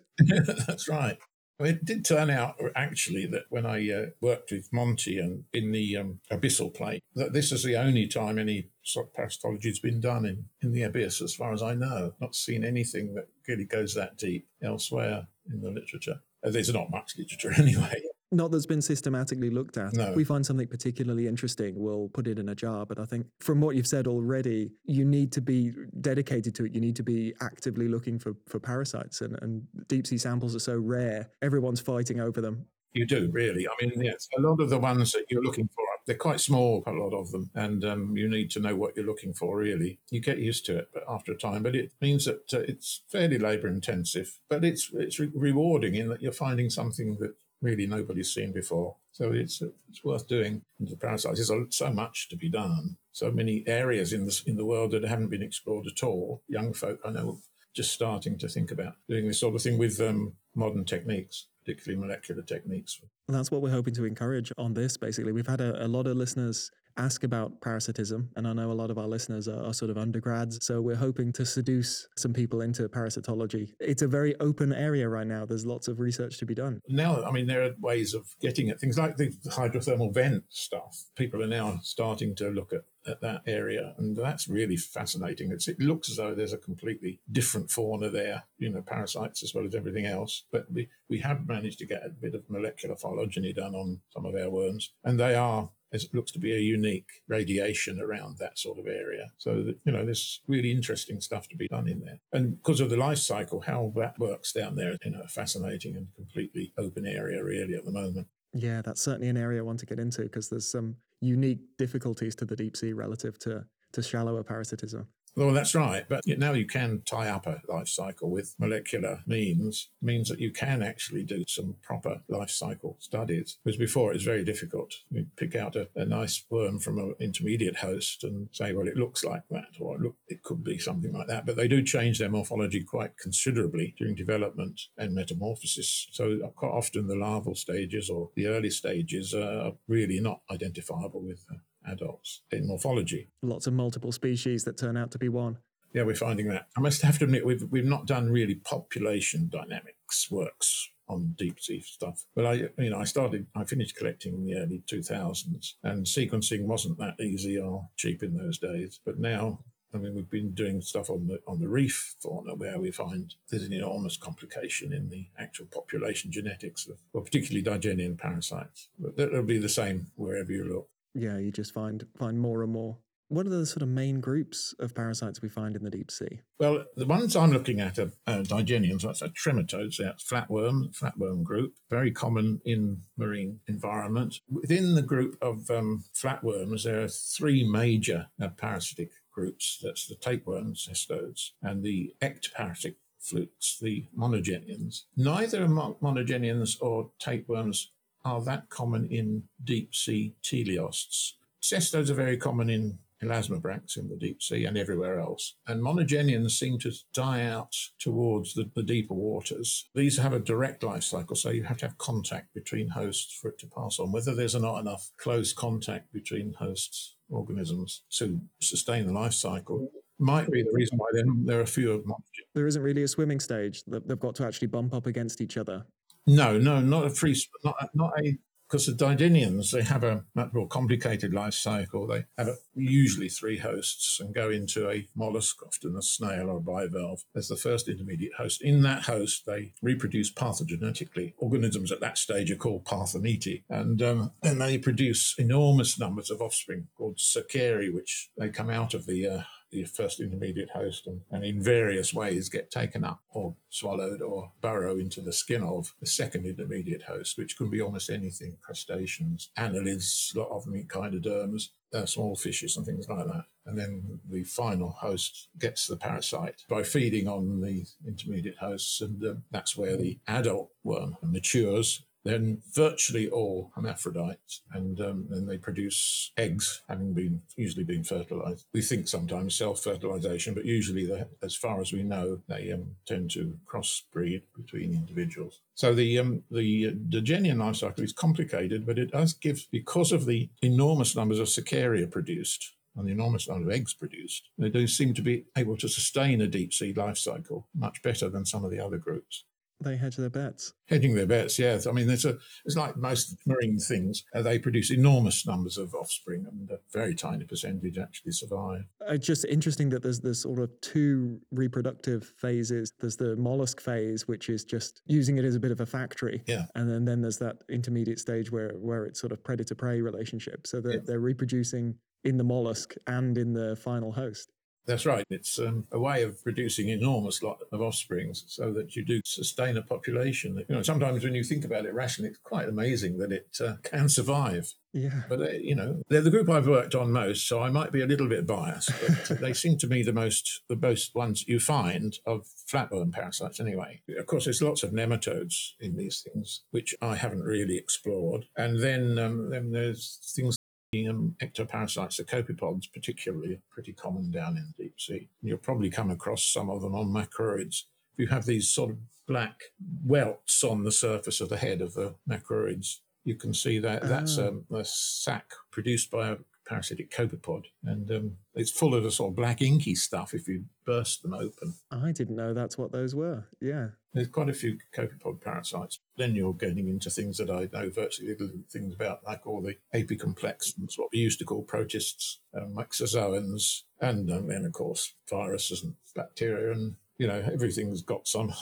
That's 0.67 0.88
right. 0.88 1.19
Well, 1.59 1.71
It 1.71 1.85
did 1.85 2.05
turn 2.05 2.29
out 2.31 2.56
actually 2.75 3.27
that 3.27 3.44
when 3.49 3.65
I 3.65 3.91
uh, 3.91 4.06
worked 4.21 4.50
with 4.53 4.69
Monty 4.73 5.19
and 5.19 5.44
in 5.53 5.73
the 5.73 5.97
um, 5.97 6.21
abyssal 6.31 6.75
plain, 6.75 7.00
that 7.15 7.33
this 7.33 7.50
is 7.50 7.65
the 7.65 7.77
only 7.77 8.06
time 8.06 8.38
any 8.38 8.69
sort 8.83 9.09
of 9.09 9.15
parasitology 9.15 9.65
has 9.65 9.79
been 9.79 10.00
done 10.00 10.27
in, 10.27 10.44
in 10.62 10.73
the 10.73 10.83
abyss, 10.83 11.23
as 11.23 11.35
far 11.35 11.53
as 11.53 11.62
I 11.62 11.75
know. 11.75 12.12
Not 12.21 12.35
seen 12.35 12.62
anything 12.62 13.15
that 13.15 13.29
really 13.49 13.65
goes 13.65 13.94
that 13.94 14.19
deep 14.19 14.47
elsewhere 14.62 15.29
in 15.50 15.62
the 15.62 15.71
literature. 15.71 16.21
Uh, 16.44 16.50
There's 16.50 16.73
not 16.73 16.91
much 16.91 17.15
literature 17.17 17.53
anyway. 17.56 18.03
Not 18.32 18.50
that's 18.50 18.67
been 18.67 18.82
systematically 18.82 19.50
looked 19.50 19.76
at. 19.76 19.94
No. 19.94 20.12
We 20.12 20.25
find 20.25 20.44
something 20.44 20.67
particularly 20.67 21.28
interesting, 21.28 21.75
we'll 21.76 22.08
put 22.12 22.26
it 22.26 22.38
in 22.38 22.49
a 22.49 22.55
jar. 22.55 22.84
But 22.84 22.99
I 22.99 23.05
think 23.05 23.26
from 23.40 23.61
what 23.61 23.76
you've 23.76 23.87
said 23.87 24.06
already, 24.06 24.73
you 24.84 25.05
need 25.05 25.31
to 25.32 25.40
be 25.40 25.73
dedicated 26.00 26.55
to 26.56 26.64
it. 26.64 26.75
You 26.75 26.81
need 26.81 26.96
to 26.96 27.05
be 27.05 27.34
actively 27.40 27.88
looking 27.88 28.19
for, 28.19 28.34
for 28.49 28.58
parasites. 28.58 29.20
And, 29.20 29.38
and 29.43 29.62
deep 29.87 30.06
sea 30.06 30.19
samples 30.19 30.56
are 30.56 30.61
so 30.61 30.76
rare, 30.76 31.31
everyone's 31.40 31.81
fighting 31.81 32.20
over 32.20 32.40
them. 32.40 32.67
You 32.93 33.06
do, 33.06 33.28
really. 33.31 33.69
I 33.69 33.73
mean, 33.84 34.02
yes, 34.02 34.26
a 34.38 34.40
lot 34.40 34.58
of 34.58 34.70
the 34.70 34.78
ones 34.78 35.12
that 35.12 35.26
you're 35.28 35.43
looking 35.43 35.69
for, 35.69 35.84
they're 36.06 36.17
quite 36.17 36.40
small, 36.40 36.82
a 36.87 36.93
lot 36.93 37.12
of 37.12 37.31
them, 37.31 37.50
and 37.55 37.84
um, 37.84 38.17
you 38.17 38.26
need 38.26 38.50
to 38.52 38.61
know 38.61 38.75
what 38.75 38.96
you're 38.96 39.05
looking 39.05 39.34
for, 39.34 39.58
really. 39.58 39.99
You 40.11 40.23
get 40.23 40.38
used 40.38 40.64
to 40.67 40.78
it 40.78 40.88
but 40.94 41.02
after 41.06 41.32
a 41.32 41.37
time, 41.37 41.62
but 41.62 41.76
it 41.76 41.93
means 42.00 42.25
that 42.25 42.55
uh, 42.55 42.61
it's 42.61 43.02
fairly 43.08 43.38
labour 43.38 43.69
intensive, 43.69 44.38
but 44.49 44.64
it's, 44.64 44.90
it's 44.94 45.20
re- 45.20 45.31
rewarding 45.34 45.94
in 45.94 46.08
that 46.08 46.23
you're 46.23 46.32
finding 46.32 46.70
something 46.70 47.19
that 47.20 47.34
really 47.62 47.87
nobody's 47.87 48.32
seen 48.32 48.53
before. 48.53 48.97
So 49.12 49.32
it's, 49.32 49.62
it's 49.88 50.05
worth 50.05 50.29
doing. 50.29 50.62
The 50.79 50.97
parasites, 50.97 51.49
there's 51.49 51.75
so 51.75 51.91
much 51.91 52.29
to 52.29 52.37
be 52.37 52.49
done, 52.49 52.97
so 53.12 53.31
many 53.31 53.64
areas 53.67 54.12
in 54.12 54.26
the, 54.26 54.43
in 54.47 54.56
the 54.56 54.64
world 54.64 54.91
that 54.91 55.05
haven't 55.05 55.31
been 55.31 55.43
explored 55.43 55.87
at 55.87 56.03
all. 56.03 56.43
Young 56.49 56.73
folk, 56.73 57.00
I 57.05 57.11
know, 57.11 57.41
just 57.75 57.93
starting 57.93 58.38
to 58.38 58.49
think 58.49 58.70
about 58.70 58.94
doing 59.08 59.26
this 59.26 59.41
sort 59.41 59.55
of 59.55 59.62
thing 59.62 59.79
with 59.79 60.00
um, 60.00 60.35
modern 60.55 60.85
techniques, 60.85 61.47
particularly 61.64 62.00
molecular 62.00 62.43
techniques. 62.43 63.00
That's 63.29 63.50
what 63.50 63.62
we're 63.62 63.70
hoping 63.70 63.94
to 63.94 64.05
encourage 64.05 64.52
on 64.59 64.75
this, 64.75 64.97
basically. 64.97 65.32
We've 65.32 65.47
had 65.47 65.61
a, 65.61 65.85
a 65.85 65.88
lot 65.88 66.06
of 66.06 66.17
listeners 66.17 66.70
ask 66.96 67.25
about 67.25 67.60
parasitism, 67.60 68.31
and 68.37 68.46
I 68.46 68.52
know 68.52 68.70
a 68.70 68.75
lot 68.75 68.90
of 68.90 68.98
our 68.98 69.06
listeners 69.06 69.48
are, 69.48 69.62
are 69.62 69.75
sort 69.75 69.90
of 69.90 69.98
undergrads. 69.98 70.64
So 70.64 70.81
we're 70.81 70.96
hoping 70.96 71.32
to 71.34 71.44
seduce 71.44 72.08
some 72.16 72.32
people 72.32 72.60
into 72.60 72.88
parasitology. 72.88 73.72
It's 73.81 74.02
a 74.02 74.08
very 74.08 74.38
open 74.40 74.72
area 74.72 75.08
right 75.08 75.26
now. 75.26 75.44
There's 75.44 75.66
lots 75.66 75.88
of 75.88 76.00
research 76.00 76.38
to 76.38 76.46
be 76.46 76.54
done. 76.54 76.81
Now, 76.88 77.22
I 77.25 77.31
mean, 77.31 77.46
there 77.46 77.64
are 77.64 77.75
ways 77.81 78.14
of 78.14 78.26
getting 78.40 78.70
at 78.70 78.81
things 78.81 78.98
like 78.98 79.16
the 79.16 79.31
hydrothermal 79.48 80.14
vent 80.14 80.44
stuff. 80.48 81.04
People 81.16 81.43
are 81.43 81.48
now 81.48 81.81
starting 81.82 82.34
to 82.37 82.50
look 82.50 82.72
at, 82.72 82.82
at 83.06 83.20
that 83.20 83.42
area, 83.46 83.94
and 83.99 84.16
that's 84.16 84.49
really 84.49 84.76
fascinating. 84.76 85.52
It's, 85.52 85.69
it 85.69 85.78
looks 85.81 86.10
as 86.10 86.16
though 86.16 86.34
there's 86.34 86.52
a 86.52 86.58
completely 86.58 87.20
different 87.31 87.70
fauna 87.70 88.10
there, 88.10 88.44
you 88.58 88.70
know, 88.70 88.82
parasites 88.82 89.42
as 89.42 89.54
well 89.54 89.66
as 89.66 89.75
everything 89.75 90.06
else. 90.06 90.44
But 90.50 90.72
we, 90.72 90.88
we 91.08 91.19
have 91.20 91.46
managed 91.46 91.78
to 91.81 91.87
get 91.87 92.04
a 92.04 92.08
bit 92.08 92.34
of 92.34 92.49
molecular 92.49 92.96
phylogeny 92.96 93.52
done 93.52 93.75
on 93.75 94.00
some 94.10 94.26
of 94.26 94.34
our 94.34 94.50
worms, 94.50 94.92
and 95.04 95.20
they 95.20 95.34
are 95.34 95.70
it 95.93 96.03
looks 96.12 96.33
to 96.33 96.38
be 96.38 96.53
a 96.55 96.59
unique 96.59 97.09
radiation 97.29 98.00
around 98.00 98.38
that 98.38 98.59
sort 98.59 98.79
of 98.79 98.87
area. 98.87 99.31
So 99.38 99.62
that 99.62 99.79
you 99.85 99.93
know, 99.93 100.05
there's 100.05 100.41
really 100.47 100.71
interesting 100.71 101.21
stuff 101.21 101.49
to 101.49 101.56
be 101.56 101.69
done 101.69 101.88
in 101.88 102.00
there. 102.00 102.19
And 102.33 102.56
because 102.56 102.81
of 102.81 102.91
the 102.91 102.97
life 102.97 103.19
cycle, 103.19 103.61
how 103.61 103.93
that 103.97 104.19
works 104.19 104.53
down 104.53 104.77
there, 104.77 104.97
know, 105.11 105.23
a 105.25 105.29
fascinating 105.29 105.97
and 105.97 106.09
completely 106.15 106.73
open 106.79 107.06
area 107.06 107.43
really 107.43 107.75
at 107.75 107.85
the 107.85 107.93
moment. 107.93 108.27
Yeah, 108.53 108.83
that's 108.83 109.03
certainly 109.03 109.29
an 109.29 109.37
area 109.37 109.61
I 109.61 109.65
want 109.65 109.81
to 109.81 109.87
get 109.87 109.99
into 109.99 110.23
because 110.23 110.49
there's 110.49 110.71
some 110.71 110.97
unique 111.21 111.61
difficulties 111.79 112.35
to 112.37 112.44
the 112.44 112.56
deep 112.56 112.77
sea 112.77 112.93
relative 112.93 113.38
to, 113.41 113.65
to 113.93 114.03
shallower 114.03 114.43
parasitism. 114.43 115.06
Well, 115.37 115.53
that's 115.53 115.75
right. 115.75 116.06
But 116.09 116.27
now 116.27 116.55
you 116.55 116.65
can 116.65 117.03
tie 117.05 117.29
up 117.29 117.47
a 117.47 117.61
life 117.69 117.88
cycle 117.88 118.31
with 118.31 118.55
molecular 118.59 119.23
means, 119.27 119.91
means 120.00 120.31
that 120.31 120.41
you 120.41 120.50
can 120.50 120.83
actually 120.83 121.25
do 121.25 121.44
some 121.47 121.77
proper 121.83 122.23
life 122.27 122.49
cycle 122.49 122.97
studies. 123.00 123.59
Because 123.62 123.77
before 123.77 124.11
it 124.11 124.15
was 124.15 124.25
very 124.25 124.44
difficult. 124.44 124.94
You 125.11 125.27
pick 125.37 125.55
out 125.55 125.77
a, 125.77 125.91
a 125.94 126.06
nice 126.06 126.43
worm 126.49 126.79
from 126.79 126.99
an 126.99 127.15
intermediate 127.21 127.77
host 127.77 128.25
and 128.25 128.49
say, 128.50 128.73
well, 128.73 128.88
it 128.88 128.97
looks 128.97 129.25
like 129.25 129.43
that, 129.50 129.69
or 129.79 129.99
look, 129.99 130.17
it 130.29 130.43
could 130.43 130.65
be 130.65 130.79
something 130.79 131.12
like 131.12 131.27
that. 131.27 131.44
But 131.44 131.56
they 131.56 131.69
do 131.69 131.83
change 131.83 132.19
their 132.19 132.31
morphology 132.31 132.83
quite 132.83 133.19
considerably 133.19 133.94
during 133.99 134.15
development 134.15 134.81
and 134.97 135.15
metamorphosis. 135.15 136.09
So 136.12 136.38
quite 136.57 136.71
often 136.71 137.09
the 137.09 137.14
larval 137.14 137.57
stages 137.57 138.09
or 138.09 138.31
the 138.37 138.47
early 138.47 138.71
stages 138.71 139.35
are 139.35 139.73
really 139.87 140.19
not 140.19 140.40
identifiable 140.50 141.21
with 141.23 141.45
uh, 141.52 141.59
adults 141.87 142.43
in 142.50 142.66
morphology. 142.66 143.28
Lots 143.43 143.66
of 143.66 143.73
multiple 143.73 144.12
species 144.12 144.64
that 144.64 144.76
turn 144.76 144.97
out 144.97 145.11
to 145.12 145.19
be 145.19 145.28
one. 145.28 145.59
Yeah, 145.93 146.02
we're 146.02 146.14
finding 146.14 146.49
that. 146.49 146.66
I 146.76 146.81
must 146.81 147.02
have 147.02 147.19
to 147.19 147.25
admit, 147.25 147.47
we've 147.47 147.64
we've 147.71 147.85
not 147.85 148.07
done 148.07 148.31
really 148.31 148.57
population 148.57 149.49
dynamics 149.50 150.31
works 150.31 150.90
on 151.09 151.35
deep 151.38 151.61
sea 151.61 151.81
stuff. 151.81 152.25
But 152.35 152.47
I, 152.47 152.52
you 152.78 152.90
know, 152.90 152.99
I 152.99 153.05
started, 153.05 153.47
I 153.55 153.64
finished 153.64 153.97
collecting 153.97 154.35
in 154.35 154.45
the 154.45 154.57
early 154.57 154.83
2000s, 154.90 155.75
and 155.83 156.05
sequencing 156.05 156.64
wasn't 156.64 156.99
that 156.99 157.21
easy 157.21 157.59
or 157.59 157.88
cheap 157.97 158.23
in 158.23 158.37
those 158.37 158.59
days. 158.59 159.00
But 159.05 159.19
now, 159.19 159.61
I 159.95 159.99
mean, 159.99 160.14
we've 160.14 160.28
been 160.28 160.52
doing 160.52 160.83
stuff 160.83 161.09
on 161.11 161.26
the 161.26 161.40
on 161.47 161.61
the 161.61 161.69
reef 161.69 162.16
fauna 162.21 162.55
where 162.55 162.78
we 162.78 162.90
find 162.90 163.35
there's 163.50 163.62
an 163.62 163.73
enormous 163.73 164.16
complication 164.16 164.93
in 164.93 165.09
the 165.09 165.28
actual 165.38 165.66
population 165.66 166.31
genetics 166.31 166.87
of, 166.87 166.99
well, 167.12 167.25
particularly 167.25 167.62
Digenean 167.62 168.19
parasites. 168.19 168.88
But 168.99 169.16
that'll 169.16 169.43
be 169.43 169.59
the 169.59 169.69
same 169.69 170.09
wherever 170.16 170.52
you 170.52 170.64
look. 170.64 170.88
Yeah, 171.16 171.38
you 171.38 171.50
just 171.50 171.73
find 171.73 172.06
find 172.18 172.38
more 172.38 172.62
and 172.62 172.73
more. 172.73 172.99
What 173.28 173.46
are 173.46 173.50
the 173.50 173.66
sort 173.66 173.82
of 173.82 173.88
main 173.88 174.20
groups 174.20 174.73
of 174.78 174.94
parasites 174.94 175.42
we 175.42 175.49
find 175.49 175.75
in 175.75 175.82
the 175.82 175.90
deep 175.90 176.12
sea? 176.12 176.42
Well, 176.61 176.85
the 176.94 177.06
ones 177.06 177.35
I'm 177.35 177.50
looking 177.50 177.80
at 177.80 177.99
are 177.99 178.12
uh, 178.26 178.42
digeneans, 178.42 179.02
that's 179.02 179.23
a 179.23 179.30
trematodes, 179.30 179.96
that's 179.96 180.23
flatworm, 180.23 180.96
flatworm 180.96 181.42
group, 181.42 181.75
very 181.90 182.12
common 182.12 182.61
in 182.64 183.02
marine 183.16 183.58
environments. 183.66 184.40
Within 184.49 184.94
the 184.94 185.02
group 185.02 185.37
of 185.42 185.68
um, 185.70 186.04
flatworms, 186.14 186.85
there 186.85 187.02
are 187.02 187.08
three 187.08 187.68
major 187.68 188.28
uh, 188.40 188.50
parasitic 188.50 189.11
groups. 189.32 189.80
That's 189.82 190.06
the 190.06 190.14
tapeworms, 190.14 190.88
cestodes, 190.88 191.50
and 191.62 191.82
the 191.82 192.14
ectoparasitic 192.23 192.94
flukes, 193.18 193.78
the 193.80 194.06
monogeneans. 194.16 195.02
Neither 195.16 195.66
monogeneans 195.66 196.80
or 196.80 197.11
tapeworms 197.18 197.90
are 198.26 198.42
that 198.42 198.68
common 198.68 199.06
in 199.11 199.42
deep 199.64 199.95
sea 199.95 200.35
teleosts. 200.42 201.33
Cestodes 201.62 202.11
are 202.11 202.14
very 202.14 202.37
common 202.37 202.68
in 202.68 202.99
elasmobranchs 203.23 203.97
in 203.97 204.09
the 204.09 204.16
deep 204.16 204.42
sea 204.42 204.64
and 204.66 204.76
everywhere 204.76 205.18
else. 205.21 205.54
And 205.68 205.80
monogeneans 205.83 206.50
seem 206.50 206.78
to 206.80 206.92
die 207.14 207.45
out 207.45 207.75
towards 207.99 208.52
the, 208.54 208.68
the 208.75 208.83
deeper 208.83 209.14
waters. 209.14 209.88
These 209.95 210.18
have 210.18 210.33
a 210.35 210.38
direct 210.40 210.83
life 210.83 211.04
cycle, 211.04 211.37
so 211.37 211.50
you 211.50 211.62
have 211.62 211.78
to 211.78 211.87
have 211.87 211.99
contact 211.99 212.52
between 212.52 212.88
hosts 212.88 213.38
for 213.40 213.49
it 213.49 213.59
to 213.61 213.68
pass 213.68 213.99
on. 214.00 214.12
Whether 214.12 214.35
there's 214.35 214.54
not 214.56 214.80
enough 214.80 215.09
close 215.18 215.52
contact 215.52 216.12
between 216.12 216.52
hosts 216.54 217.14
organisms 217.30 218.02
to 218.11 218.40
sustain 218.61 219.06
the 219.06 219.12
life 219.12 219.33
cycle 219.33 219.90
might 220.18 220.50
be 220.50 220.62
the 220.62 220.71
reason 220.73 220.97
why 220.99 221.06
then 221.14 221.45
there 221.45 221.61
are 221.61 221.66
fewer 221.66 221.99
monogeneans. 221.99 222.52
There 222.54 222.66
isn't 222.66 222.83
really 222.83 223.02
a 223.02 223.09
swimming 223.09 223.40
stage. 223.40 223.83
They- 223.85 223.99
They've 224.00 224.18
got 224.21 224.35
to 224.37 224.47
actually 224.47 224.68
bump 224.68 224.95
up 224.95 225.06
against 225.06 225.40
each 225.40 225.56
other. 225.56 225.85
No, 226.26 226.59
no, 226.59 226.80
not 226.80 227.04
a 227.04 227.11
free, 227.11 227.40
not 227.64 227.90
not 227.95 228.12
a 228.18 228.38
because 228.68 228.87
the 228.87 228.92
Digeneans 228.92 229.71
they 229.71 229.83
have 229.83 230.02
a 230.02 230.25
much 230.35 230.52
more 230.52 230.66
complicated 230.66 231.33
life 231.33 231.54
cycle. 231.54 232.06
They 232.06 232.25
have 232.37 232.49
a, 232.49 232.56
usually 232.75 233.28
three 233.28 233.59
hosts 233.59 234.18
and 234.21 234.35
go 234.35 234.50
into 234.50 234.90
a 234.90 235.06
mollusk, 235.14 235.62
often 235.64 235.97
a 235.97 236.02
snail 236.02 236.50
or 236.50 236.59
a 236.59 236.61
bivalve, 236.61 237.21
as 237.35 237.49
the 237.49 237.56
first 237.56 237.88
intermediate 237.88 238.35
host. 238.35 238.62
In 238.62 238.83
that 238.83 239.04
host, 239.04 239.45
they 239.47 239.73
reproduce 239.83 240.33
parthenogenetically. 240.33 241.35
Organisms 241.38 241.92
at 241.92 242.00
that 242.00 242.18
stage 242.18 242.50
are 242.50 242.56
called 242.56 242.85
parthenitae, 242.85 243.62
and 243.71 244.02
um, 244.02 244.33
they 244.42 244.78
produce 244.78 245.35
enormous 245.38 245.99
numbers 245.99 246.30
of 246.30 246.40
offspring 246.40 246.88
called 246.97 247.18
cercari, 247.18 247.92
which 247.92 248.30
they 248.37 248.49
come 248.49 248.71
out 248.71 248.95
of 248.95 249.06
the 249.06 249.28
uh, 249.28 249.42
the 249.76 249.85
first 249.85 250.21
intermediate 250.21 250.71
host 250.71 251.06
and, 251.06 251.21
and 251.30 251.45
in 251.45 251.62
various 251.62 252.14
ways 252.14 252.49
get 252.49 252.71
taken 252.71 253.04
up 253.04 253.21
or 253.30 253.54
swallowed 253.68 254.23
or 254.23 254.52
burrow 254.61 254.99
into 254.99 255.21
the 255.21 255.33
skin 255.33 255.62
of 255.62 255.95
the 256.00 256.06
second 256.06 256.47
intermediate 256.47 257.02
host, 257.02 257.37
which 257.37 257.56
can 257.56 257.68
be 257.68 257.80
almost 257.80 258.09
anything 258.09 258.56
crustaceans, 258.62 259.50
annelids, 259.59 260.35
a 260.35 260.38
lot 260.38 260.49
of 260.50 260.64
them 260.64 260.75
echinoderms, 260.76 261.73
uh, 261.92 262.06
small 262.06 262.35
fishes, 262.35 262.76
and 262.76 262.87
things 262.87 263.09
like 263.09 263.26
that. 263.26 263.45
And 263.66 263.78
then 263.78 264.21
the 264.30 264.45
final 264.45 264.90
host 264.90 265.49
gets 265.59 265.87
the 265.87 265.97
parasite 265.97 266.64
by 266.68 266.83
feeding 266.83 267.28
on 267.28 267.61
the 267.61 267.85
intermediate 268.06 268.59
hosts, 268.59 269.00
and 269.00 269.23
um, 269.25 269.42
that's 269.50 269.76
where 269.76 269.97
the 269.97 270.18
adult 270.26 270.71
worm 270.85 271.16
matures 271.23 272.02
then 272.26 272.62
virtually 272.73 273.28
all 273.28 273.71
hermaphrodites, 273.75 274.62
and 274.73 275.00
um, 275.00 275.26
then 275.28 275.47
they 275.47 275.59
produce 275.59 276.33
eggs, 276.37 276.83
having 276.88 277.12
been 277.12 277.42
usually 277.56 277.85
been 277.85 278.04
fertilized. 278.04 278.66
We 278.73 278.83
think 278.83 279.09
sometimes 279.09 279.56
self-fertilization, 279.56 280.54
but 280.54 280.64
usually, 280.64 281.11
as 281.42 281.56
far 281.56 281.80
as 281.80 281.92
we 281.92 282.02
know, 282.02 282.40
they 282.49 282.73
um, 282.73 282.97
tend 283.06 283.30
to 283.33 283.59
crossbreed 283.66 284.42
between 284.56 284.95
individuals. 284.95 285.61
So 285.75 285.95
the 285.95 286.18
um, 286.18 286.42
the 286.50 286.92
Digenean 287.09 287.59
life 287.59 287.76
cycle 287.76 288.04
is 288.04 288.12
complicated, 288.12 288.87
but 288.87 288.99
it 288.99 289.12
does 289.12 289.35
give 289.35 289.66
because 289.71 290.12
of 290.12 290.26
the 290.26 290.49
enormous 290.62 291.14
numbers 291.14 291.38
of 291.38 291.49
cercaria 291.49 292.11
produced 292.11 292.73
and 292.97 293.06
the 293.06 293.12
enormous 293.12 293.49
number 293.49 293.68
of 293.68 293.75
eggs 293.75 293.92
produced, 293.92 294.49
they 294.56 294.71
do 294.71 294.87
seem 294.87 295.12
to 295.12 295.23
be 295.23 295.45
able 295.56 295.76
to 295.76 295.88
sustain 295.88 296.40
a 296.40 296.47
deep 296.47 296.73
sea 296.73 296.95
life 296.95 297.18
cycle 297.18 297.68
much 297.75 298.02
better 298.02 298.30
than 298.30 298.47
some 298.47 298.64
of 298.64 298.71
the 298.71 298.80
other 298.80 298.97
groups 298.97 299.45
They 299.80 299.97
hedge 299.97 300.16
their 300.16 300.30
bets. 300.30 300.73
hedging 300.88 301.14
their 301.14 301.26
bets. 301.26 301.59
Yes, 301.59 301.87
I 301.87 301.92
mean, 301.92 302.06
there's 302.06 302.25
a 302.25 302.38
it's 302.64 302.76
like 302.76 302.97
most 302.97 303.37
marine 303.47 303.78
things. 303.78 304.25
Uh, 304.35 304.40
they 304.40 304.59
produce 304.59 304.90
enormous 304.90 305.47
numbers 305.47 305.76
of 305.76 305.95
offspring, 305.95 306.47
and 306.50 306.71
a 306.71 306.78
very 306.92 307.14
tiny 307.14 307.45
percentage 307.45 307.99
actually 307.99 308.33
survive. 308.33 308.85
It's 309.09 309.26
just 309.26 309.45
interesting 309.45 309.90
that 309.90 310.02
there's 310.02 310.21
there's 310.21 310.40
sort 310.42 310.61
of 310.61 310.71
two 310.80 311.40
reproductive 311.50 312.33
phases. 312.38 312.92
There's 313.00 313.16
the 313.16 313.37
mollusk 313.37 313.80
phase, 313.80 314.26
which 314.26 314.49
is 314.49 314.64
just 314.64 315.02
using 315.04 315.37
it 315.37 315.45
as 315.45 315.54
a 315.56 315.61
bit 315.61 315.73
of 315.73 315.80
a 315.80 315.87
factory. 315.87 316.42
Yeah. 316.47 316.64
And 316.75 316.90
then, 316.90 317.04
then 317.04 317.21
there's 317.21 317.38
that 317.38 317.56
intermediate 317.68 318.18
stage 318.18 318.50
where 318.50 318.71
where 318.78 319.04
it's 319.04 319.21
sort 319.21 319.33
of 319.33 319.45
predator 319.45 319.75
prey 319.75 320.00
relationship. 320.00 320.66
So 320.66 320.80
they're, 320.80 320.95
Yeah. 320.95 321.00
they're 321.04 321.21
reproducing 321.21 321.97
in 322.25 322.38
the 322.38 322.45
mollusk 322.45 322.95
and 323.06 323.37
in 323.37 323.52
the 323.52 323.76
final 323.76 324.12
host. 324.12 324.50
That's 324.87 325.05
right. 325.05 325.25
It's 325.31 325.59
um, 325.59 325.87
a 325.90 325.99
way 325.99 326.23
of 326.23 326.43
producing 326.43 326.88
enormous 326.88 327.43
lot 327.43 327.59
of 327.73 327.81
offsprings, 327.81 328.45
so 328.47 328.73
that 328.73 328.95
you 328.95 329.05
do 329.05 329.21
sustain 329.25 329.76
a 329.76 329.83
population. 329.83 330.64
You 330.69 330.76
know, 330.76 330.83
sometimes 330.83 331.25
when 331.25 331.35
you 331.35 331.43
think 331.43 331.64
about 331.64 331.87
it 331.87 331.95
rationally, 331.95 332.31
it's 332.31 332.38
quite 332.38 332.69
amazing 332.69 333.19
that 333.19 333.33
it 333.33 333.59
uh, 333.61 333.75
can 333.83 334.09
survive. 334.09 334.75
Yeah. 334.93 335.23
But 335.28 335.40
uh, 335.40 335.50
you 335.50 335.75
know, 335.75 336.02
they're 336.09 336.21
the 336.23 336.31
group 336.31 336.49
I've 336.49 336.69
worked 336.69 336.95
on 336.95 337.12
most, 337.12 337.47
so 337.47 337.61
I 337.61 337.71
might 337.71 337.93
be 337.93 338.00
a 338.00 338.07
little 338.07 338.28
bit 338.28 338.47
biased. 338.47 338.93
But 339.28 339.40
they 339.40 339.52
seem 339.52 339.76
to 339.78 339.87
me 339.87 340.02
the 340.02 340.12
most 340.12 340.62
the 340.69 340.76
most 340.76 341.14
ones 341.14 341.47
you 341.47 341.61
find 341.61 342.16
of 342.25 342.47
flatworm 342.71 343.12
parasites. 343.12 343.61
Anyway, 343.61 344.00
of 344.19 344.26
course, 344.26 344.45
there's 344.45 344.62
lots 344.62 344.83
of 344.83 344.93
nematodes 344.93 345.73
in 345.81 345.97
these 345.97 346.21
things, 346.21 346.62
which 346.71 346.95
I 347.02 347.16
haven't 347.16 347.43
really 347.43 347.76
explored. 347.76 348.47
And 348.57 348.81
then 348.81 349.19
um, 349.19 349.50
then 349.50 349.73
there's 349.73 350.33
things. 350.35 350.55
Um, 350.95 351.35
ectoparasites, 351.43 352.16
the 352.16 352.25
copepods, 352.25 352.90
particularly, 352.93 353.55
are 353.55 353.62
pretty 353.71 353.93
common 353.93 354.31
down 354.31 354.57
in 354.57 354.73
the 354.76 354.85
deep 354.85 355.00
sea. 355.00 355.28
You'll 355.43 355.59
probably 355.59 355.90
come 355.90 356.11
across 356.11 356.45
some 356.45 356.71
of 356.71 356.81
them 356.81 356.95
on 356.95 357.07
macrurids. 357.09 357.83
If 358.14 358.19
you 358.19 358.26
have 358.28 358.47
these 358.47 358.69
sort 358.69 358.90
of 358.93 358.99
black 359.26 359.61
welts 360.05 360.62
on 360.62 360.85
the 360.85 360.93
surface 360.93 361.40
of 361.40 361.49
the 361.49 361.57
head 361.57 361.83
of 361.83 361.95
the 361.95 362.14
macrurids, 362.31 363.00
you 363.25 363.35
can 363.35 363.52
see 363.52 363.78
that 363.81 364.02
that's 364.09 364.38
Ah. 364.38 364.47
um, 364.49 364.64
a 364.73 364.85
sac 364.85 365.50
produced 365.73 366.11
by 366.11 366.28
a 366.31 366.37
parasitic 366.66 367.11
copepod, 367.11 367.64
and 367.85 368.11
um, 368.11 368.32
it's 368.54 368.70
full 368.70 368.94
of 368.94 369.04
the 369.04 369.11
sort 369.11 369.30
of 369.30 369.37
black 369.37 369.62
inky 369.62 369.94
stuff 369.94 370.35
if 370.35 370.49
you 370.49 370.64
burst 370.85 371.23
them 371.23 371.35
open. 371.35 371.75
I 371.90 372.12
didn't 372.12 372.37
know 372.37 372.54
that's 372.54 372.76
what 372.76 372.92
those 372.92 373.14
were. 373.14 373.44
Yeah. 373.61 373.88
There's 374.12 374.28
quite 374.28 374.49
a 374.49 374.54
few 374.54 374.78
copepod 374.94 375.42
parasites. 375.42 376.00
Then 376.16 376.35
you're 376.35 376.54
getting 376.54 376.88
into 376.88 377.11
things 377.11 377.37
that 377.38 377.50
I 377.50 377.68
know 377.73 377.90
virtually 377.90 378.30
little 378.30 378.50
things 378.70 378.94
about, 378.94 379.25
like 379.25 379.46
all 379.46 379.61
the 379.61 379.76
apicomplexans, 379.94 380.94
what 380.96 381.11
we 381.12 381.18
used 381.18 381.38
to 381.40 381.44
call 381.44 381.62
protists, 381.62 382.40
um, 382.54 382.75
myxozoans, 382.75 383.82
and 384.00 384.30
um, 384.30 384.49
then, 384.49 384.64
of 384.64 384.73
course, 384.73 385.14
viruses 385.28 385.82
and 385.82 385.94
bacteria. 386.14 386.73
And, 386.73 386.96
you 387.18 387.26
know, 387.26 387.42
everything's 387.52 388.02
got 388.02 388.26
some 388.26 388.52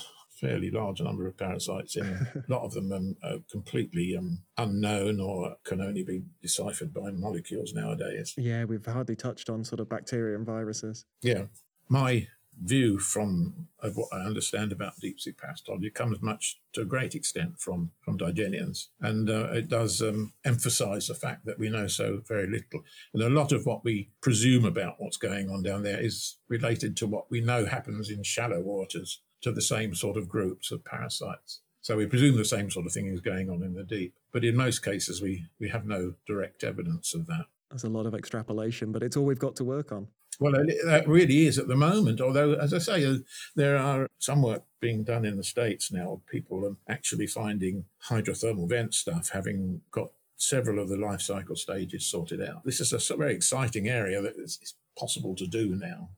fairly 0.40 0.70
large 0.70 1.00
number 1.00 1.26
of 1.26 1.36
parasites 1.36 1.96
in. 1.96 2.04
A 2.48 2.52
lot 2.52 2.64
of 2.64 2.72
them 2.72 2.92
um, 2.92 3.16
are 3.22 3.38
completely 3.50 4.16
um, 4.16 4.40
unknown 4.58 5.20
or 5.20 5.56
can 5.64 5.80
only 5.80 6.02
be 6.02 6.22
deciphered 6.42 6.92
by 6.92 7.10
molecules 7.10 7.72
nowadays. 7.74 8.34
Yeah, 8.36 8.64
we've 8.64 8.84
hardly 8.84 9.16
touched 9.16 9.48
on 9.48 9.64
sort 9.64 9.80
of 9.80 9.88
bacteria 9.88 10.36
and 10.36 10.46
viruses. 10.46 11.06
Yeah. 11.22 11.44
My 11.88 12.28
view 12.62 12.98
from 12.98 13.68
of 13.80 13.96
what 13.96 14.08
I 14.12 14.20
understand 14.20 14.72
about 14.72 14.98
deep 15.00 15.20
sea 15.20 15.32
parasitology 15.32 15.92
comes 15.92 16.22
much 16.22 16.60
to 16.72 16.82
a 16.82 16.86
great 16.86 17.14
extent 17.14 17.58
from 17.58 17.90
from 18.00 18.18
Digeneans, 18.18 18.88
and 19.00 19.28
uh, 19.28 19.48
it 19.52 19.68
does 19.68 20.00
um, 20.00 20.32
emphasise 20.44 21.08
the 21.08 21.14
fact 21.14 21.44
that 21.46 21.58
we 21.58 21.68
know 21.68 21.86
so 21.86 22.22
very 22.26 22.46
little, 22.46 22.84
and 23.12 23.22
a 23.22 23.28
lot 23.28 23.52
of 23.52 23.66
what 23.66 23.84
we 23.84 24.10
presume 24.20 24.64
about 24.64 24.96
what's 24.98 25.16
going 25.16 25.50
on 25.50 25.62
down 25.62 25.82
there 25.82 26.00
is 26.00 26.36
related 26.48 26.96
to 26.98 27.06
what 27.06 27.30
we 27.30 27.40
know 27.40 27.66
happens 27.66 28.10
in 28.10 28.22
shallow 28.22 28.60
waters 28.60 29.20
to 29.44 29.52
the 29.52 29.62
same 29.62 29.94
sort 29.94 30.16
of 30.16 30.28
groups 30.28 30.72
of 30.72 30.84
parasites. 30.84 31.60
So 31.82 31.98
we 31.98 32.06
presume 32.06 32.36
the 32.36 32.46
same 32.46 32.70
sort 32.70 32.86
of 32.86 32.92
thing 32.92 33.08
is 33.08 33.20
going 33.20 33.50
on 33.50 33.62
in 33.62 33.74
the 33.74 33.84
deep, 33.84 34.14
but 34.32 34.42
in 34.42 34.56
most 34.56 34.82
cases 34.82 35.20
we 35.20 35.44
we 35.60 35.68
have 35.68 35.86
no 35.86 36.14
direct 36.26 36.64
evidence 36.64 37.14
of 37.14 37.26
that. 37.26 37.44
There's 37.70 37.84
a 37.84 37.90
lot 37.90 38.06
of 38.06 38.14
extrapolation, 38.14 38.90
but 38.90 39.02
it's 39.02 39.16
all 39.16 39.26
we've 39.26 39.38
got 39.38 39.56
to 39.56 39.64
work 39.64 39.92
on. 39.92 40.08
Well, 40.40 40.52
that 40.52 41.04
really 41.06 41.46
is 41.46 41.58
at 41.58 41.68
the 41.68 41.76
moment. 41.76 42.20
Although, 42.20 42.54
as 42.54 42.74
I 42.74 42.78
say, 42.78 43.04
uh, 43.04 43.18
there 43.54 43.76
are 43.76 44.08
some 44.18 44.42
work 44.42 44.64
being 44.80 45.04
done 45.04 45.24
in 45.24 45.36
the 45.36 45.44
states 45.44 45.92
now. 45.92 46.22
People 46.26 46.64
are 46.66 46.76
actually 46.92 47.26
finding 47.26 47.84
hydrothermal 48.08 48.68
vent 48.68 48.94
stuff, 48.94 49.30
having 49.30 49.82
got 49.90 50.10
several 50.36 50.80
of 50.80 50.88
the 50.88 50.96
life 50.96 51.20
cycle 51.20 51.56
stages 51.56 52.06
sorted 52.06 52.42
out. 52.42 52.64
This 52.64 52.80
is 52.80 52.92
a 52.92 53.16
very 53.16 53.34
exciting 53.34 53.88
area 53.88 54.20
that 54.22 54.36
is 54.36 54.74
possible 54.98 55.36
to 55.36 55.46
do 55.46 55.76
now. 55.76 56.08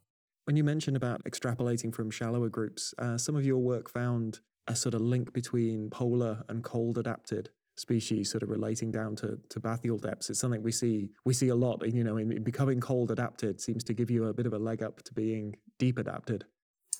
When 0.47 0.55
you 0.55 0.63
mentioned 0.63 0.97
about 0.97 1.25
extrapolating 1.25 1.93
from 1.93 2.09
shallower 2.09 2.49
groups, 2.49 2.95
uh, 2.99 3.19
some 3.19 3.35
of 3.35 3.45
your 3.45 3.59
work 3.59 3.91
found 3.91 4.39
a 4.69 4.77
sort 4.77 4.95
of 4.95 5.01
link 5.01 5.33
between 5.33 5.91
polar 5.91 6.45
and 6.49 6.63
cold 6.63 6.99
adapted 6.99 7.51
species 7.77 8.31
sort 8.31 8.45
of 8.45 8.49
relating 8.49 8.93
down 8.93 9.17
to, 9.17 9.41
to 9.49 9.59
bathyal 9.59 10.01
depths. 10.01 10.31
It's 10.31 10.39
something 10.39 10.63
we 10.63 10.71
see 10.71 11.11
we 11.25 11.35
see 11.35 11.49
a 11.49 11.55
lot. 11.57 11.85
You 11.85 12.05
know, 12.05 12.17
in, 12.17 12.31
in 12.31 12.45
becoming 12.45 12.81
cold 12.81 13.11
adapted 13.11 13.61
seems 13.61 13.83
to 13.85 13.93
give 13.93 14.09
you 14.09 14.27
a 14.27 14.33
bit 14.33 14.47
of 14.47 14.53
a 14.53 14.59
leg 14.59 14.85
up 14.85 15.03
to 15.03 15.13
being 15.13 15.57
deep 15.81 15.99
adapted. 15.99 16.45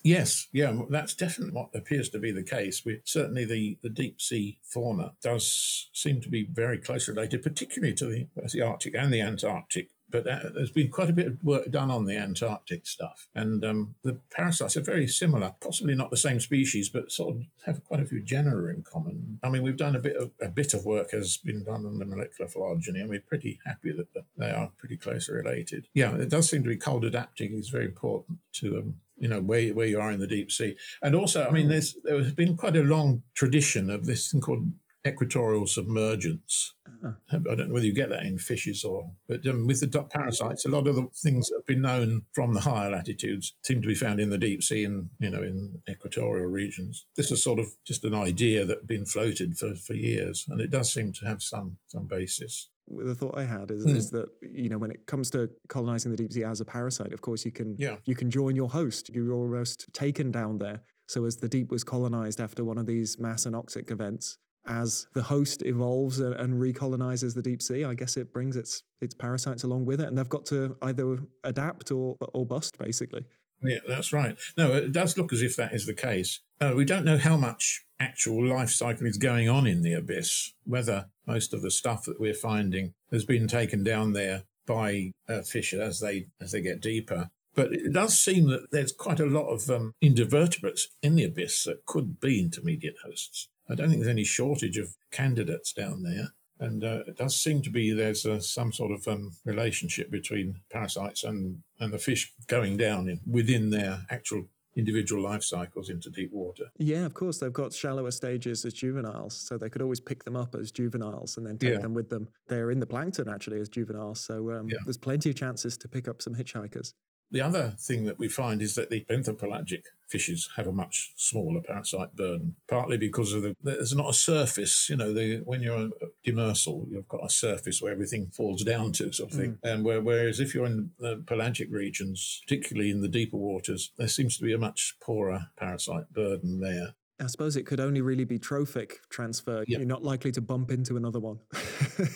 Yes, 0.03 0.47
yeah, 0.51 0.77
that's 0.89 1.15
definitely 1.15 1.53
what 1.53 1.69
appears 1.73 2.09
to 2.09 2.19
be 2.19 2.31
the 2.33 2.43
case. 2.43 2.83
We 2.85 2.99
certainly 3.05 3.45
the, 3.45 3.77
the 3.81 3.89
deep 3.89 4.19
sea 4.19 4.59
fauna 4.61 5.13
does 5.23 5.89
seem 5.93 6.19
to 6.21 6.29
be 6.29 6.47
very 6.51 6.79
close 6.79 7.07
related, 7.07 7.43
particularly 7.43 7.93
to 7.95 8.05
the, 8.05 8.27
the 8.51 8.61
Arctic 8.61 8.93
and 8.93 9.11
the 9.11 9.21
Antarctic. 9.21 9.89
But 10.09 10.23
there's 10.23 10.71
been 10.71 10.89
quite 10.89 11.09
a 11.09 11.13
bit 11.13 11.27
of 11.27 11.43
work 11.43 11.69
done 11.69 11.91
on 11.91 12.05
the 12.05 12.17
Antarctic 12.17 12.87
stuff, 12.87 13.27
and 13.35 13.63
um, 13.65 13.95
the 14.03 14.19
parasites 14.29 14.77
are 14.77 14.81
very 14.81 15.07
similar. 15.07 15.53
Possibly 15.59 15.95
not 15.95 16.11
the 16.11 16.17
same 16.17 16.39
species, 16.39 16.87
but 16.87 17.11
sort 17.11 17.35
of 17.35 17.43
have 17.65 17.83
quite 17.83 17.99
a 17.99 18.05
few 18.05 18.21
genera 18.21 18.73
in 18.73 18.83
common. 18.83 19.39
I 19.43 19.49
mean, 19.49 19.63
we've 19.63 19.75
done 19.75 19.95
a 19.95 19.99
bit 19.99 20.15
of 20.15 20.31
a 20.41 20.47
bit 20.47 20.73
of 20.73 20.85
work 20.85 21.11
has 21.11 21.37
been 21.37 21.63
done 21.63 21.85
on 21.85 21.99
the 21.99 22.05
molecular 22.05 22.49
phylogeny, 22.49 23.01
and 23.01 23.09
we're 23.09 23.19
pretty 23.19 23.59
happy 23.65 23.91
that 23.91 24.13
that 24.13 24.25
they 24.37 24.51
are 24.51 24.71
pretty 24.77 24.97
closely 24.97 25.35
related. 25.35 25.87
Yeah, 25.93 26.15
it 26.15 26.29
does 26.29 26.49
seem 26.49 26.63
to 26.63 26.69
be 26.69 26.77
cold 26.77 27.03
adapting 27.03 27.53
is 27.53 27.69
very 27.69 27.85
important 27.85 28.39
to 28.53 28.77
um, 28.77 28.95
you 29.17 29.27
know 29.27 29.41
where 29.41 29.73
where 29.73 29.87
you 29.87 29.99
are 29.99 30.11
in 30.11 30.19
the 30.19 30.27
deep 30.27 30.51
sea, 30.51 30.77
and 31.01 31.15
also 31.15 31.45
I 31.45 31.51
mean 31.51 31.67
there's 31.67 31.97
there 32.03 32.17
has 32.17 32.31
been 32.31 32.55
quite 32.55 32.75
a 32.75 32.83
long 32.83 33.23
tradition 33.33 33.89
of 33.89 34.05
this 34.05 34.31
thing 34.31 34.41
called 34.41 34.71
equatorial 35.07 35.65
submergence. 35.67 36.73
Ah. 37.03 37.15
I 37.31 37.37
don't 37.37 37.67
know 37.67 37.73
whether 37.73 37.85
you 37.85 37.93
get 37.93 38.09
that 38.09 38.23
in 38.23 38.37
fishes 38.37 38.83
or, 38.83 39.11
but 39.27 39.45
um, 39.47 39.67
with 39.67 39.79
the 39.81 39.87
duck 39.87 40.09
parasites, 40.11 40.65
a 40.65 40.69
lot 40.69 40.87
of 40.87 40.95
the 40.95 41.07
things 41.15 41.49
that 41.49 41.57
have 41.57 41.65
been 41.65 41.81
known 41.81 42.23
from 42.33 42.53
the 42.53 42.61
higher 42.61 42.89
latitudes 42.91 43.53
seem 43.63 43.81
to 43.81 43.87
be 43.87 43.95
found 43.95 44.19
in 44.19 44.29
the 44.29 44.37
deep 44.37 44.63
sea 44.63 44.83
and 44.85 45.09
you 45.19 45.29
know 45.29 45.43
in 45.43 45.79
equatorial 45.89 46.47
regions. 46.47 47.05
This 47.15 47.31
is 47.31 47.43
sort 47.43 47.59
of 47.59 47.67
just 47.85 48.03
an 48.03 48.15
idea 48.15 48.65
that 48.65 48.79
had 48.79 48.87
been 48.87 49.05
floated 49.05 49.57
for, 49.57 49.75
for 49.75 49.93
years, 49.93 50.45
and 50.49 50.59
it 50.61 50.71
does 50.71 50.91
seem 50.91 51.11
to 51.13 51.25
have 51.25 51.41
some 51.43 51.77
some 51.87 52.05
basis. 52.07 52.69
the 52.89 53.13
thought 53.13 53.37
I 53.37 53.43
had 53.43 53.69
is, 53.69 53.83
Hmm. 53.83 53.95
is 53.97 54.09
that 54.11 54.29
you 54.41 54.69
know 54.69 54.77
when 54.77 54.91
it 54.91 55.05
comes 55.05 55.29
to 55.31 55.49
colonizing 55.67 56.09
the 56.11 56.17
deep 56.17 56.31
sea 56.33 56.43
as 56.45 56.61
a 56.61 56.65
parasite, 56.65 57.13
of 57.13 57.21
course 57.21 57.45
you 57.45 57.51
can 57.51 57.75
Yeah. 57.77 57.97
you 58.05 58.15
can 58.15 58.29
join 58.31 58.55
your 58.55 58.69
host. 58.69 59.09
You're 59.13 59.33
almost 59.33 59.85
taken 59.93 60.31
down 60.31 60.57
there. 60.59 60.81
So 61.09 61.23
as 61.25 61.37
the 61.37 61.47
deep 61.49 61.69
was 61.71 61.83
colonized 61.85 62.39
after 62.41 62.63
one 62.65 62.77
of 62.77 62.85
these 62.85 63.17
mass 63.19 63.45
anoxic 63.45 63.91
events, 63.91 64.37
as 64.67 65.07
the 65.13 65.21
host 65.21 65.63
evolves 65.65 66.19
and, 66.19 66.33
and 66.35 66.61
recolonizes 66.61 67.33
the 67.33 67.41
deep 67.41 67.61
sea, 67.61 67.83
I 67.83 67.93
guess 67.93 68.17
it 68.17 68.33
brings 68.33 68.55
its 68.55 68.83
its 69.01 69.13
parasites 69.13 69.63
along 69.63 69.85
with 69.85 70.01
it, 70.01 70.07
and 70.07 70.17
they've 70.17 70.29
got 70.29 70.45
to 70.47 70.75
either 70.81 71.17
adapt 71.43 71.91
or 71.91 72.15
or 72.33 72.45
bust 72.45 72.77
basically. 72.77 73.25
Yeah, 73.63 73.79
that's 73.87 74.13
right. 74.13 74.37
No, 74.55 74.73
it 74.73 74.91
does 74.91 75.17
look 75.17 75.33
as 75.33 75.41
if 75.41 75.55
that 75.55 75.73
is 75.73 75.85
the 75.85 75.93
case. 75.93 76.41
Uh, 76.61 76.73
we 76.75 76.85
don't 76.85 77.05
know 77.05 77.17
how 77.17 77.37
much 77.37 77.85
actual 77.99 78.45
life 78.45 78.69
cycle 78.69 79.07
is 79.07 79.17
going 79.17 79.49
on 79.49 79.65
in 79.65 79.81
the 79.81 79.93
abyss, 79.93 80.53
whether 80.63 81.07
most 81.25 81.53
of 81.53 81.63
the 81.63 81.71
stuff 81.71 82.05
that 82.05 82.19
we're 82.19 82.35
finding 82.35 82.93
has 83.11 83.25
been 83.25 83.47
taken 83.47 83.83
down 83.83 84.13
there 84.13 84.43
by 84.67 85.11
uh, 85.27 85.41
fish 85.41 85.73
as 85.73 85.99
they 85.99 86.27
as 86.39 86.51
they 86.51 86.61
get 86.61 86.81
deeper. 86.81 87.29
But 87.55 87.73
it 87.73 87.91
does 87.91 88.19
seem 88.19 88.49
that 88.49 88.67
there's 88.71 88.91
quite 88.91 89.19
a 89.19 89.25
lot 89.25 89.47
of 89.47 89.67
um, 89.71 89.93
invertebrates 89.99 90.89
in 91.01 91.15
the 91.15 91.23
abyss 91.23 91.63
that 91.63 91.87
could 91.87 92.19
be 92.19 92.39
intermediate 92.39 92.97
hosts. 93.03 93.49
I 93.69 93.75
don't 93.75 93.89
think 93.89 94.01
there's 94.01 94.11
any 94.11 94.23
shortage 94.23 94.77
of 94.77 94.95
candidates 95.11 95.73
down 95.73 96.03
there. 96.03 96.29
And 96.59 96.83
uh, 96.83 97.03
it 97.05 97.17
does 97.17 97.39
seem 97.39 97.61
to 97.63 97.69
be 97.69 97.91
there's 97.91 98.25
uh, 98.25 98.39
some 98.39 98.71
sort 98.73 98.91
of 98.91 99.07
um, 99.07 99.31
relationship 99.45 100.09
between 100.09 100.55
parasites 100.71 101.23
and, 101.23 101.61
and 101.79 101.93
the 101.93 101.99
fish 101.99 102.33
going 102.47 102.77
down 102.77 103.07
in, 103.09 103.19
within 103.29 103.69
their 103.69 103.99
actual 104.09 104.47
individual 104.75 105.21
life 105.23 105.43
cycles 105.43 105.89
into 105.89 106.09
deep 106.09 106.31
water. 106.31 106.65
Yeah, 106.77 107.05
of 107.05 107.13
course 107.13 107.39
they've 107.39 107.53
got 107.53 107.73
shallower 107.73 108.11
stages 108.11 108.63
as 108.65 108.73
juveniles, 108.73 109.35
so 109.35 109.57
they 109.57 109.69
could 109.69 109.81
always 109.81 109.99
pick 109.99 110.23
them 110.23 110.35
up 110.35 110.55
as 110.55 110.71
juveniles 110.71 111.37
and 111.37 111.45
then 111.45 111.57
take 111.57 111.73
Yeah. 111.73 111.79
them 111.79 111.93
with 111.95 112.09
them. 112.09 112.27
They're 112.47 112.71
in 112.71 112.79
the 112.79 112.85
plankton 112.87 113.27
actually 113.27 113.59
as 113.59 113.69
juveniles, 113.69 114.19
so 114.21 114.51
um, 114.51 114.67
Yeah. 114.69 114.77
there's 114.85 114.97
plenty 114.97 115.29
of 115.31 115.35
chances 115.35 115.77
to 115.79 115.87
pick 115.87 116.07
up 116.07 116.21
some 116.21 116.35
hitchhikers. 116.35 116.93
The 117.31 117.41
other 117.41 117.73
thing 117.77 118.05
that 118.05 118.19
we 118.19 118.27
find 118.27 118.61
is 118.61 118.75
that 118.75 118.89
the 118.89 119.05
benthopelagic 119.09 119.83
fishes 120.07 120.49
have 120.55 120.67
a 120.67 120.71
much 120.71 121.11
smaller 121.15 121.61
parasite 121.61 122.15
burden, 122.15 122.55
partly 122.69 122.97
because 122.97 123.33
of 123.33 123.41
the 123.41 123.55
there's 123.61 123.93
not 123.93 124.09
a 124.09 124.13
surface. 124.13 124.89
You 124.89 124.95
know, 124.95 125.13
the, 125.13 125.41
when 125.43 125.61
you're 125.61 125.77
a 125.77 125.89
demersal, 126.25 126.89
you've 126.89 127.07
got 127.07 127.25
a 127.25 127.29
surface 127.29 127.81
where 127.81 127.91
everything 127.91 128.27
falls 128.27 128.63
down 128.63 128.93
to, 128.93 129.11
sort 129.11 129.31
of 129.31 129.37
thing. 129.37 129.57
Mm. 129.63 129.71
And 129.71 129.85
where, 129.85 130.01
whereas 130.01 130.39
if 130.39 130.55
you're 130.55 130.65
in 130.65 130.91
the 130.99 131.23
pelagic 131.25 131.69
regions, 131.71 132.41
particularly 132.47 132.91
in 132.91 133.01
the 133.01 133.09
deeper 133.09 133.37
waters, 133.37 133.91
there 133.97 134.07
seems 134.07 134.37
to 134.37 134.43
be 134.43 134.53
a 134.53 134.57
much 134.57 134.95
poorer 135.01 135.47
parasite 135.57 136.13
burden 136.13 136.61
there. 136.61 136.93
I 137.19 137.25
suppose 137.25 137.55
it 137.55 137.65
could 137.65 137.79
only 137.79 138.01
really 138.01 138.25
be 138.25 138.37
trophic 138.37 138.99
transfer. 139.09 139.63
Yeah. 139.67 139.79
You're 139.79 139.87
not 139.87 140.03
likely 140.03 140.31
to 140.33 140.41
bump 140.41 140.69
into 140.69 140.97
another 140.97 141.19
one. 141.19 141.39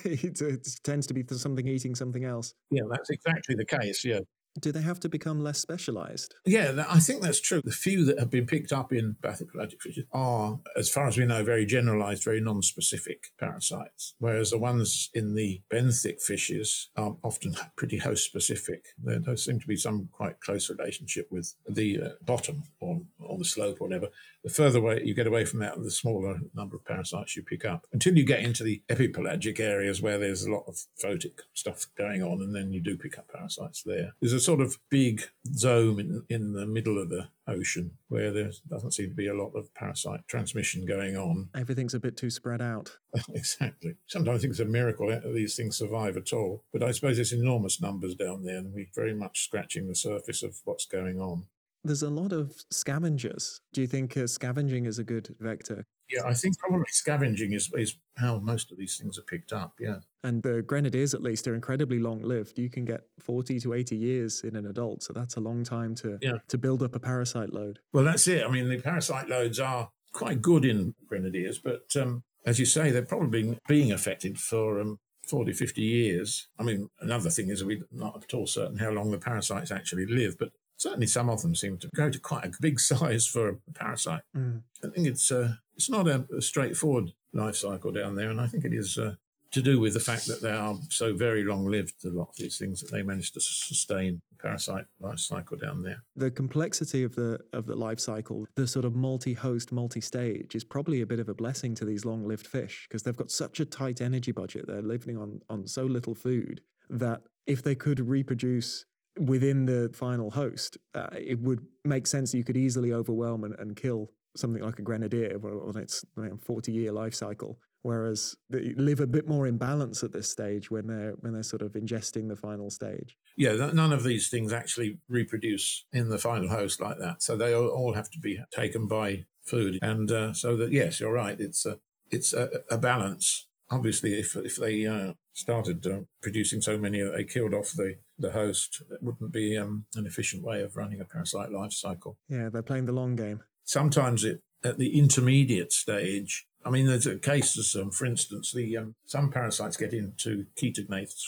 it, 0.05 0.41
uh, 0.41 0.45
it 0.45 0.67
tends 0.83 1.07
to 1.07 1.13
be 1.15 1.23
something 1.31 1.67
eating 1.67 1.95
something 1.95 2.23
else. 2.23 2.53
Yeah, 2.69 2.83
that's 2.89 3.09
exactly 3.09 3.55
the 3.55 3.65
case. 3.65 4.05
Yeah. 4.05 4.19
Do 4.59 4.71
they 4.71 4.81
have 4.81 4.99
to 5.01 5.09
become 5.09 5.41
less 5.41 5.59
specialized? 5.59 6.35
Yeah, 6.45 6.85
I 6.89 6.99
think 6.99 7.21
that's 7.21 7.39
true. 7.39 7.61
The 7.63 7.71
few 7.71 8.03
that 8.05 8.19
have 8.19 8.29
been 8.29 8.45
picked 8.45 8.73
up 8.73 8.91
in 8.91 9.15
bathypelagic 9.21 9.81
fishes 9.81 10.05
are, 10.11 10.59
as 10.75 10.89
far 10.89 11.07
as 11.07 11.17
we 11.17 11.25
know, 11.25 11.43
very 11.43 11.65
generalized, 11.65 12.23
very 12.23 12.41
non-specific 12.41 13.27
parasites, 13.39 14.15
whereas 14.19 14.51
the 14.51 14.57
ones 14.57 15.09
in 15.13 15.35
the 15.35 15.61
benthic 15.71 16.21
fishes 16.21 16.89
are 16.97 17.15
often 17.23 17.55
pretty 17.77 17.97
host-specific. 17.97 18.87
There 19.01 19.19
does 19.19 19.45
seem 19.45 19.59
to 19.59 19.67
be 19.67 19.77
some 19.77 20.09
quite 20.11 20.41
close 20.41 20.69
relationship 20.69 21.27
with 21.31 21.55
the 21.67 22.01
uh, 22.01 22.09
bottom 22.21 22.63
or, 22.81 23.01
or 23.19 23.37
the 23.37 23.45
slope 23.45 23.77
or 23.79 23.87
whatever. 23.87 24.07
The 24.43 24.49
further 24.49 24.79
away 24.79 25.01
you 25.05 25.13
get 25.13 25.27
away 25.27 25.45
from 25.45 25.59
that, 25.59 25.81
the 25.81 25.91
smaller 25.91 26.39
number 26.53 26.75
of 26.75 26.83
parasites 26.83 27.35
you 27.35 27.43
pick 27.43 27.63
up. 27.63 27.85
Until 27.93 28.17
you 28.17 28.25
get 28.25 28.41
into 28.41 28.63
the 28.63 28.81
epipelagic 28.89 29.59
areas 29.59 30.01
where 30.01 30.17
there's 30.17 30.43
a 30.43 30.51
lot 30.51 30.65
of 30.67 30.79
photic 31.01 31.39
stuff 31.53 31.85
going 31.97 32.23
on, 32.23 32.41
and 32.41 32.55
then 32.55 32.73
you 32.73 32.81
do 32.81 32.97
pick 32.97 33.17
up 33.17 33.27
parasites 33.31 33.83
there. 33.83 34.13
There's 34.19 34.33
a 34.33 34.40
sort 34.41 34.61
of 34.61 34.77
big 34.89 35.21
zone 35.53 35.99
in, 35.99 36.23
in 36.29 36.53
the 36.53 36.65
middle 36.65 37.01
of 37.01 37.09
the 37.09 37.29
ocean 37.47 37.91
where 38.07 38.31
there 38.31 38.51
doesn't 38.69 38.91
seem 38.91 39.09
to 39.09 39.15
be 39.15 39.27
a 39.27 39.33
lot 39.33 39.51
of 39.55 39.73
parasite 39.73 40.27
transmission 40.27 40.85
going 40.85 41.15
on. 41.15 41.49
Everything's 41.55 41.93
a 41.93 41.99
bit 41.99 42.17
too 42.17 42.29
spread 42.29 42.61
out. 42.61 42.97
exactly. 43.33 43.95
Sometimes 44.07 44.39
I 44.39 44.41
think 44.41 44.51
it's 44.51 44.59
a 44.59 44.65
miracle 44.65 45.07
that 45.07 45.23
these 45.33 45.55
things 45.55 45.77
survive 45.77 46.17
at 46.17 46.33
all. 46.33 46.63
But 46.73 46.83
I 46.83 46.91
suppose 46.91 47.19
it's 47.19 47.31
enormous 47.31 47.81
numbers 47.81 48.15
down 48.15 48.43
there, 48.43 48.57
and 48.57 48.73
we're 48.73 48.87
very 48.95 49.13
much 49.13 49.43
scratching 49.43 49.87
the 49.87 49.95
surface 49.95 50.43
of 50.43 50.59
what's 50.65 50.85
going 50.85 51.19
on. 51.19 51.45
There's 51.83 52.03
a 52.03 52.09
lot 52.09 52.31
of 52.31 52.53
scavengers. 52.69 53.61
Do 53.73 53.81
you 53.81 53.87
think 53.87 54.15
uh, 54.15 54.27
scavenging 54.27 54.85
is 54.85 54.99
a 54.99 55.03
good 55.03 55.35
vector? 55.39 55.85
Yeah, 56.11 56.23
I 56.25 56.33
think 56.33 56.57
probably 56.57 56.85
scavenging 56.89 57.53
is, 57.53 57.71
is 57.75 57.97
how 58.17 58.39
most 58.39 58.71
of 58.71 58.77
these 58.77 58.97
things 58.97 59.17
are 59.17 59.23
picked 59.23 59.53
up. 59.53 59.73
Yeah. 59.79 59.97
And 60.23 60.43
the 60.43 60.61
grenadiers, 60.61 61.13
at 61.13 61.21
least, 61.21 61.47
are 61.47 61.55
incredibly 61.55 61.99
long 61.99 62.21
lived. 62.21 62.59
You 62.59 62.69
can 62.69 62.85
get 62.85 63.01
40 63.19 63.59
to 63.61 63.73
80 63.73 63.95
years 63.95 64.41
in 64.43 64.55
an 64.55 64.67
adult. 64.67 65.03
So 65.03 65.13
that's 65.13 65.35
a 65.37 65.39
long 65.39 65.63
time 65.63 65.95
to, 65.95 66.17
Yeah. 66.21 66.37
to 66.49 66.57
build 66.57 66.83
up 66.83 66.95
a 66.95 66.99
parasite 66.99 67.53
load. 67.53 67.79
Well, 67.93 68.03
that's 68.03 68.27
it. 68.27 68.43
I 68.45 68.51
mean, 68.51 68.69
the 68.69 68.79
parasite 68.79 69.29
loads 69.29 69.59
are 69.59 69.89
quite 70.13 70.41
good 70.41 70.65
in 70.65 70.93
grenadiers, 71.07 71.57
but 71.57 71.95
um, 71.95 72.23
as 72.45 72.59
you 72.59 72.65
say, 72.65 72.91
they're 72.91 73.01
probably 73.05 73.41
been 73.43 73.59
being 73.67 73.91
affected 73.91 74.37
for 74.39 74.79
um, 74.81 74.99
40, 75.27 75.53
50 75.53 75.81
years. 75.81 76.47
I 76.59 76.63
mean, 76.63 76.89
another 76.99 77.29
thing 77.29 77.49
is 77.49 77.63
we're 77.63 77.85
not 77.91 78.23
at 78.23 78.33
all 78.33 78.47
certain 78.47 78.77
how 78.77 78.89
long 78.91 79.11
the 79.11 79.17
parasites 79.17 79.71
actually 79.71 80.05
live, 80.05 80.37
but 80.37 80.49
certainly 80.77 81.07
some 81.07 81.29
of 81.29 81.41
them 81.43 81.55
seem 81.55 81.77
to 81.77 81.87
go 81.95 82.09
to 82.09 82.19
quite 82.19 82.43
a 82.45 82.51
big 82.59 82.79
size 82.91 83.27
for 83.27 83.49
a 83.49 83.55
parasite. 83.73 84.21
Mm. 84.35 84.63
I 84.83 84.87
think 84.89 85.07
it's 85.07 85.31
uh, 85.31 85.53
it's 85.81 85.89
not 85.89 86.07
a, 86.07 86.23
a 86.37 86.41
straightforward 86.41 87.11
life 87.33 87.55
cycle 87.55 87.91
down 87.91 88.15
there, 88.15 88.29
and 88.29 88.39
I 88.39 88.45
think 88.45 88.65
it 88.65 88.73
is 88.73 88.99
uh, 88.99 89.15
to 89.49 89.61
do 89.63 89.79
with 89.79 89.95
the 89.95 89.99
fact 89.99 90.27
that 90.27 90.39
they 90.39 90.51
are 90.51 90.75
so 90.89 91.15
very 91.15 91.43
long 91.43 91.65
lived. 91.65 92.05
A 92.05 92.09
lot 92.09 92.29
of 92.29 92.35
these 92.37 92.59
things 92.59 92.81
that 92.81 92.91
they 92.91 93.01
manage 93.01 93.31
to 93.31 93.41
sustain 93.41 94.21
the 94.29 94.37
parasite 94.43 94.85
life 94.99 95.17
cycle 95.17 95.57
down 95.57 95.81
there. 95.81 96.03
The 96.15 96.29
complexity 96.29 97.03
of 97.03 97.15
the 97.15 97.39
of 97.51 97.65
the 97.65 97.75
life 97.75 97.99
cycle, 97.99 98.45
the 98.55 98.67
sort 98.67 98.85
of 98.85 98.95
multi-host, 98.95 99.71
multi-stage, 99.71 100.53
is 100.53 100.63
probably 100.63 101.01
a 101.01 101.07
bit 101.07 101.19
of 101.19 101.29
a 101.29 101.33
blessing 101.33 101.73
to 101.75 101.85
these 101.85 102.05
long-lived 102.05 102.45
fish 102.45 102.85
because 102.87 103.01
they've 103.01 103.17
got 103.17 103.31
such 103.31 103.59
a 103.59 103.65
tight 103.65 104.01
energy 104.01 104.31
budget. 104.31 104.67
They're 104.67 104.83
living 104.83 105.17
on 105.17 105.41
on 105.49 105.65
so 105.65 105.85
little 105.85 106.13
food 106.13 106.61
that 106.91 107.23
if 107.47 107.63
they 107.63 107.73
could 107.73 107.99
reproduce 107.99 108.85
within 109.19 109.65
the 109.65 109.89
final 109.93 110.29
host, 110.29 110.77
uh, 110.93 111.07
it 111.17 111.39
would 111.39 111.65
make 111.83 112.05
sense. 112.05 112.35
You 112.35 112.43
could 112.43 112.57
easily 112.57 112.93
overwhelm 112.93 113.43
and, 113.43 113.55
and 113.57 113.75
kill 113.75 114.11
something 114.35 114.63
like 114.63 114.79
a 114.79 114.81
grenadier 114.83 115.39
on 115.43 115.77
its 115.77 116.05
forty-year 116.39 116.91
life 116.91 117.13
cycle. 117.13 117.59
Whereas 117.83 118.35
they 118.47 118.75
live 118.75 118.99
a 118.99 119.07
bit 119.07 119.27
more 119.27 119.47
in 119.47 119.57
balance 119.57 120.03
at 120.03 120.11
this 120.11 120.29
stage 120.29 120.69
when 120.69 120.85
they're 120.85 121.13
when 121.21 121.33
they're 121.33 121.41
sort 121.41 121.63
of 121.63 121.71
ingesting 121.73 122.29
the 122.29 122.35
final 122.35 122.69
stage. 122.69 123.17
Yeah, 123.35 123.71
none 123.73 123.91
of 123.91 124.03
these 124.03 124.29
things 124.29 124.53
actually 124.53 124.99
reproduce 125.09 125.85
in 125.91 126.09
the 126.09 126.19
final 126.19 126.49
host 126.49 126.79
like 126.79 126.99
that. 126.99 127.23
So 127.23 127.35
they 127.35 127.53
all, 127.53 127.69
all 127.69 127.93
have 127.93 128.11
to 128.11 128.19
be 128.19 128.39
taken 128.51 128.87
by 128.87 129.25
food, 129.43 129.79
and 129.81 130.11
uh, 130.11 130.33
so 130.33 130.55
that 130.57 130.71
yes, 130.71 130.99
you're 130.99 131.11
right. 131.11 131.39
It's 131.39 131.65
a 131.65 131.79
it's 132.11 132.33
a, 132.33 132.49
a 132.69 132.77
balance. 132.77 133.47
Obviously, 133.71 134.19
if 134.19 134.35
if 134.35 134.57
they 134.57 134.85
uh, 134.85 135.13
started 135.33 135.87
uh, 135.87 136.01
producing 136.21 136.61
so 136.61 136.77
many 136.77 137.01
they 137.01 137.23
killed 137.23 137.55
off 137.55 137.71
the 137.71 137.95
the 138.19 138.31
host, 138.31 138.83
it 138.91 139.01
wouldn't 139.01 139.31
be 139.31 139.57
um, 139.57 139.85
an 139.95 140.05
efficient 140.05 140.43
way 140.43 140.61
of 140.61 140.75
running 140.75 141.01
a 141.01 141.05
parasite 141.05 141.51
life 141.51 141.71
cycle. 141.71 142.19
Yeah, 142.29 142.49
they're 142.49 142.61
playing 142.61 142.85
the 142.85 142.91
long 142.91 143.15
game. 143.15 143.41
Sometimes 143.63 144.23
it 144.23 144.41
at 144.63 144.77
the 144.77 144.97
intermediate 144.97 145.71
stage. 145.71 146.45
I 146.63 146.69
mean, 146.69 146.85
there's 146.85 147.07
a 147.07 147.17
cases, 147.17 147.75
um, 147.75 147.91
for 147.91 148.05
instance, 148.05 148.51
the 148.51 148.77
um, 148.77 148.95
some 149.05 149.31
parasites 149.31 149.77
get 149.77 149.93
into 149.93 150.45
chaetognaths 150.55 151.23